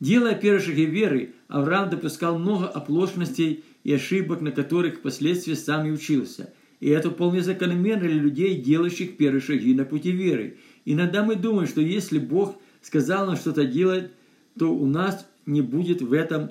Делая 0.00 0.34
первые 0.34 0.60
шаги 0.60 0.84
веры, 0.84 1.34
Авраам 1.48 1.88
допускал 1.88 2.38
много 2.38 2.66
оплошностей 2.66 3.64
и 3.84 3.92
ошибок, 3.92 4.40
на 4.40 4.50
которых 4.50 4.96
впоследствии 4.96 5.54
сам 5.54 5.86
и 5.86 5.90
учился. 5.90 6.52
И 6.80 6.88
это 6.88 7.10
вполне 7.10 7.42
закономерно 7.42 8.08
для 8.08 8.18
людей, 8.18 8.60
делающих 8.60 9.16
первые 9.16 9.40
шаги 9.40 9.74
на 9.74 9.84
пути 9.84 10.10
веры. 10.10 10.58
Иногда 10.84 11.22
мы 11.22 11.36
думаем, 11.36 11.68
что 11.68 11.80
если 11.80 12.18
Бог 12.18 12.60
сказал 12.82 13.26
нам 13.26 13.36
что-то 13.36 13.64
делать, 13.64 14.10
то 14.58 14.74
у 14.74 14.86
нас 14.86 15.26
не 15.46 15.62
будет 15.62 16.02
в 16.02 16.12
этом 16.12 16.50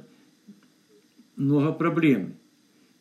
много 1.35 1.73
проблем. 1.73 2.35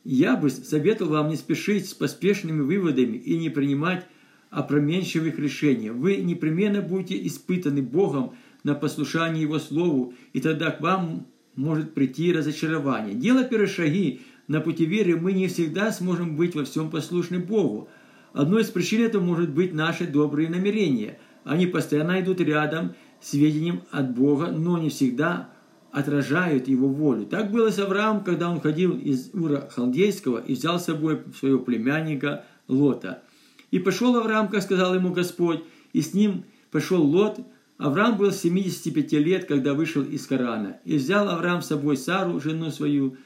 Я 0.04 0.36
бы 0.36 0.50
советовал 0.50 1.12
вам 1.12 1.28
не 1.28 1.36
спешить 1.36 1.88
с 1.88 1.94
поспешными 1.94 2.60
выводами 2.60 3.16
и 3.16 3.36
не 3.36 3.50
принимать 3.50 4.06
опроменчивых 4.50 5.38
решений. 5.38 5.90
Вы 5.90 6.16
непременно 6.16 6.82
будете 6.82 7.24
испытаны 7.26 7.82
Богом 7.82 8.34
на 8.64 8.74
послушание 8.74 9.42
Его 9.42 9.58
Слову, 9.58 10.14
и 10.32 10.40
тогда 10.40 10.70
к 10.70 10.80
вам 10.80 11.26
может 11.56 11.94
прийти 11.94 12.32
разочарование. 12.32 13.14
Делая 13.14 13.44
первые 13.44 13.68
шаги 13.68 14.22
на 14.48 14.60
пути 14.60 14.84
веры, 14.84 15.18
мы 15.18 15.32
не 15.32 15.48
всегда 15.48 15.92
сможем 15.92 16.36
быть 16.36 16.54
во 16.54 16.64
всем 16.64 16.90
послушны 16.90 17.38
Богу. 17.38 17.88
Одной 18.32 18.62
из 18.62 18.68
причин 18.68 19.02
этого 19.02 19.22
может 19.22 19.50
быть 19.50 19.74
наши 19.74 20.06
добрые 20.06 20.48
намерения. 20.48 21.18
Они 21.44 21.66
постоянно 21.66 22.20
идут 22.20 22.40
рядом 22.40 22.94
с 23.20 23.34
ведением 23.34 23.82
от 23.90 24.14
Бога, 24.14 24.46
но 24.46 24.78
не 24.78 24.88
всегда 24.88 25.50
отражают 25.90 26.68
Его 26.68 26.88
волю. 26.88 27.26
Так 27.26 27.50
было 27.50 27.70
с 27.70 27.78
Авраамом, 27.78 28.24
когда 28.24 28.50
он 28.50 28.60
ходил 28.60 28.96
из 28.96 29.30
Ура 29.34 29.68
Халдейского 29.70 30.38
и 30.38 30.54
взял 30.54 30.80
с 30.80 30.86
собой 30.86 31.20
своего 31.38 31.58
племянника 31.58 32.44
Лота. 32.66 33.22
«И 33.70 33.78
пошел 33.78 34.16
Авраам, 34.16 34.48
как 34.48 34.62
сказал 34.62 34.94
ему 34.94 35.12
Господь, 35.12 35.62
и 35.92 36.00
с 36.00 36.14
ним 36.14 36.44
пошел 36.70 37.02
Лот, 37.02 37.40
Авраам 37.82 38.16
был 38.16 38.30
75 38.30 39.12
лет, 39.14 39.46
когда 39.46 39.74
вышел 39.74 40.04
из 40.04 40.24
Корана. 40.28 40.78
И 40.84 40.98
взял 40.98 41.28
Авраам 41.28 41.62
с 41.62 41.66
собой 41.66 41.96
Сару, 41.96 42.40
жену 42.40 42.70
свою, 42.70 43.16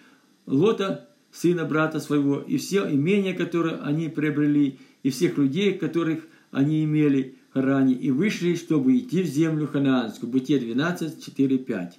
Лота, 0.47 1.11
сына 1.31 1.67
брата 1.67 2.01
своего, 2.01 2.39
и 2.39 2.57
все 2.57 2.91
имения, 2.91 3.35
которые 3.35 3.77
они 3.77 4.09
приобрели, 4.09 4.79
и 5.03 5.11
всех 5.11 5.37
людей, 5.37 5.75
которых 5.75 6.27
они 6.53 6.85
имели 6.85 7.35
в 7.51 7.53
Харане, 7.53 7.93
и 7.93 8.11
вышли, 8.11 8.55
чтобы 8.55 8.97
идти 8.97 9.23
в 9.23 9.27
землю 9.27 9.67
ханаанскую. 9.67 10.33
Бытие 10.33 10.59
12, 10.59 11.23
4, 11.23 11.59
5. 11.59 11.99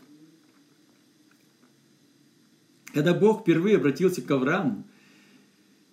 Когда 2.91 3.13
Бог 3.13 3.41
впервые 3.41 3.77
обратился 3.77 4.23
к 4.23 4.31
Аврааму 4.31 4.83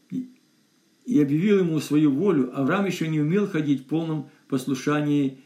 и 0.08 1.20
объявил 1.20 1.58
ему 1.58 1.78
свою 1.80 2.10
волю, 2.10 2.58
Авраам 2.58 2.86
еще 2.86 3.06
не 3.08 3.20
умел 3.20 3.46
ходить 3.46 3.82
в 3.82 3.84
полном 3.84 4.30
послушании 4.48 5.40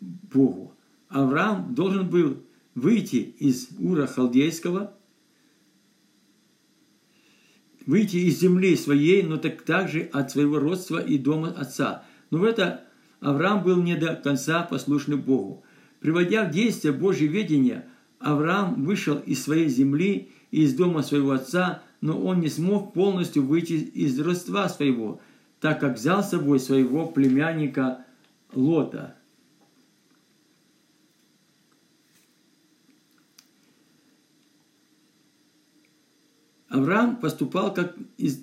Богу. 0.00 0.74
Авраам 1.08 1.74
должен 1.74 2.08
был 2.08 2.42
выйти 2.74 3.34
из 3.38 3.68
Ура 3.78 4.06
Халдейского, 4.06 4.94
выйти 7.84 8.16
из 8.16 8.38
земли 8.38 8.76
своей, 8.76 9.22
но 9.22 9.36
так 9.36 9.62
также 9.62 10.02
от 10.12 10.30
своего 10.30 10.58
родства 10.58 11.00
и 11.00 11.18
дома 11.18 11.48
отца. 11.48 12.04
Но 12.30 12.38
в 12.38 12.44
это 12.44 12.84
Авраам 13.20 13.64
был 13.64 13.82
не 13.82 13.96
до 13.96 14.14
конца 14.14 14.62
послушным 14.62 15.20
Богу. 15.20 15.64
Приводя 15.98 16.44
в 16.44 16.52
действие 16.52 16.94
Божье 16.94 17.26
ведение, 17.26 17.86
Авраам 18.20 18.84
вышел 18.84 19.16
из 19.18 19.42
своей 19.42 19.68
земли 19.68 20.30
и 20.50 20.62
из 20.62 20.74
дома 20.74 21.02
своего 21.02 21.32
отца, 21.32 21.82
но 22.00 22.18
он 22.18 22.40
не 22.40 22.48
смог 22.48 22.94
полностью 22.94 23.44
выйти 23.44 23.72
из 23.72 24.18
родства 24.20 24.68
своего, 24.68 25.20
так 25.60 25.80
как 25.80 25.96
взял 25.96 26.22
с 26.22 26.30
собой 26.30 26.60
своего 26.60 27.06
племянника 27.06 28.04
Лота– 28.54 29.16
Авраам 36.70 37.16
поступал 37.16 37.74
как 37.74 37.96
из, 38.16 38.40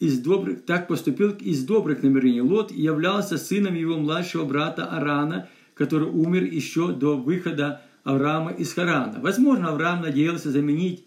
из 0.00 0.18
добрых, 0.18 0.66
так 0.66 0.88
поступил 0.88 1.30
из 1.30 1.64
добрых 1.64 2.02
намерений. 2.02 2.42
Лот 2.42 2.72
являлся 2.72 3.38
сыном 3.38 3.74
его 3.74 3.96
младшего 3.96 4.44
брата 4.44 4.86
Арана, 4.86 5.48
который 5.74 6.08
умер 6.08 6.42
еще 6.42 6.92
до 6.92 7.16
выхода 7.16 7.82
Авраама 8.02 8.50
из 8.50 8.74
Харана. 8.74 9.20
Возможно, 9.20 9.68
Авраам 9.68 10.02
надеялся 10.02 10.50
заменить 10.50 11.04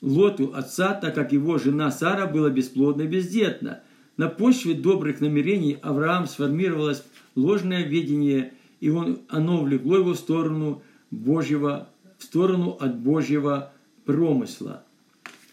Лоту 0.00 0.52
отца, 0.54 0.94
так 0.94 1.14
как 1.14 1.32
его 1.32 1.58
жена 1.58 1.92
Сара 1.92 2.26
была 2.26 2.50
бесплодна 2.50 3.02
и 3.02 3.06
бездетна. 3.06 3.82
На 4.16 4.28
почве 4.28 4.74
добрых 4.74 5.20
намерений 5.20 5.78
Авраам 5.80 6.26
сформировалось 6.26 7.04
ложное 7.36 7.84
видение, 7.84 8.54
и 8.80 8.90
он, 8.90 9.20
оно 9.28 9.62
влекло 9.62 9.98
его 9.98 10.14
в 10.14 10.18
сторону 10.18 10.82
Божьего, 11.12 11.88
в 12.18 12.24
сторону 12.24 12.76
от 12.80 12.98
Божьего 12.98 13.72
промысла. 14.04 14.84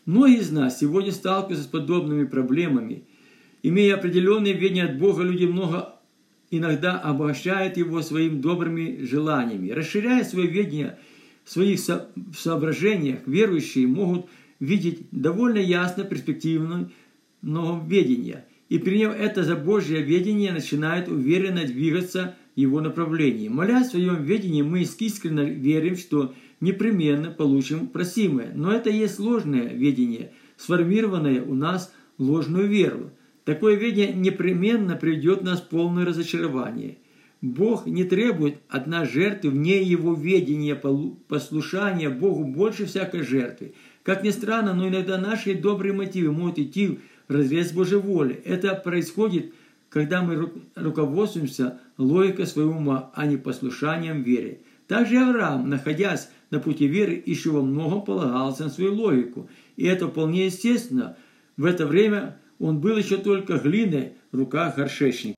Многие 0.10 0.40
из 0.40 0.50
нас 0.50 0.80
сегодня 0.80 1.12
сталкиваются 1.12 1.66
с 1.66 1.68
подобными 1.68 2.26
проблемами. 2.26 3.04
Имея 3.62 3.94
определенные 3.94 4.54
ведения 4.54 4.86
от 4.86 4.98
Бога, 4.98 5.22
люди 5.22 5.46
много 5.46 6.00
иногда 6.50 6.98
обогащают 6.98 7.78
его 7.78 8.02
своими 8.02 8.42
добрыми 8.42 9.04
желаниями. 9.04 9.70
Расширяя 9.70 10.24
свое 10.24 10.48
ведение 10.48 10.98
в 11.44 11.52
своих 11.52 11.80
соображениях, 12.36 13.20
верующие 13.28 13.86
могут 13.86 14.26
видеть 14.60 15.06
довольно 15.12 15.60
ясно 15.60 16.04
перспективное 16.04 16.90
нововедение. 17.44 18.46
И 18.68 18.80
приняв 18.80 19.14
это 19.16 19.44
за 19.44 19.56
Божье 19.56 20.02
ведение, 20.02 20.52
начинают 20.52 21.08
уверенно 21.08 21.66
двигаться 21.66 22.36
в 22.56 22.60
его 22.60 22.82
направлении. 22.82 23.48
Молясь 23.48 23.90
в 23.90 23.92
своем 23.92 24.24
ведении, 24.24 24.64
мы 24.64 24.82
искренне 24.82 25.52
верим, 25.52 25.96
что 25.96 26.34
непременно 26.62 27.32
получим 27.32 27.88
просимое. 27.88 28.52
Но 28.56 28.72
это 28.72 28.90
есть 28.90 29.20
ложное 29.20 29.74
ведение, 29.74 30.32
сформированное 30.58 31.42
у 31.42 31.54
нас 31.54 31.94
ложную 32.18 32.68
веру. 32.68 33.12
Такое 33.46 33.76
ведение 33.76 34.14
непременно 34.14 34.96
приведет 34.96 35.42
нас 35.42 35.62
в 35.62 35.70
полное 35.70 36.06
разочарование. 36.06 36.98
Бог 37.42 37.86
не 37.86 38.04
требует 38.04 38.58
от 38.68 38.86
нас 38.86 39.10
жертвы 39.10 39.52
вне 39.52 39.82
Его 39.82 40.14
ведения, 40.14 40.76
послушания 41.28 42.10
Богу 42.10 42.44
больше 42.44 42.86
всякой 42.86 43.24
жертвы. 43.24 43.74
Как 44.04 44.24
ни 44.24 44.30
странно, 44.30 44.74
но 44.74 44.90
иногда 44.90 45.18
наши 45.18 45.56
добрые 45.56 45.94
мотивы 45.94 46.34
могут 46.34 46.60
идти 46.60 47.00
в 47.28 47.34
разрез 47.34 47.72
Божьей 47.72 48.00
воли. 48.00 48.42
Это 48.44 48.76
происходит, 48.76 49.54
когда 49.90 50.22
мы 50.22 50.52
руководствуемся 50.76 51.80
логикой 51.98 52.46
своего 52.46 52.72
ума, 52.72 53.12
а 53.16 53.26
не 53.26 53.38
послушанием 53.38 54.22
вере. 54.22 54.60
Также 54.88 55.18
Авраам, 55.18 55.70
находясь 55.70 56.30
на 56.52 56.60
пути 56.60 56.88
веры, 56.88 57.22
еще 57.26 57.52
во 57.52 57.62
многом 57.62 58.04
полагался 58.04 58.64
на 58.64 58.70
свою 58.70 58.96
логику. 58.96 59.50
И 59.76 59.86
это 59.86 60.08
вполне 60.08 60.46
естественно. 60.46 61.18
В 61.58 61.66
это 61.66 61.86
время 61.86 62.40
он 62.60 62.80
был 62.80 62.98
еще 62.98 63.18
только 63.18 63.58
глиной 63.58 64.14
в 64.32 64.38
руках 64.38 64.76
горшечника. 64.76 65.28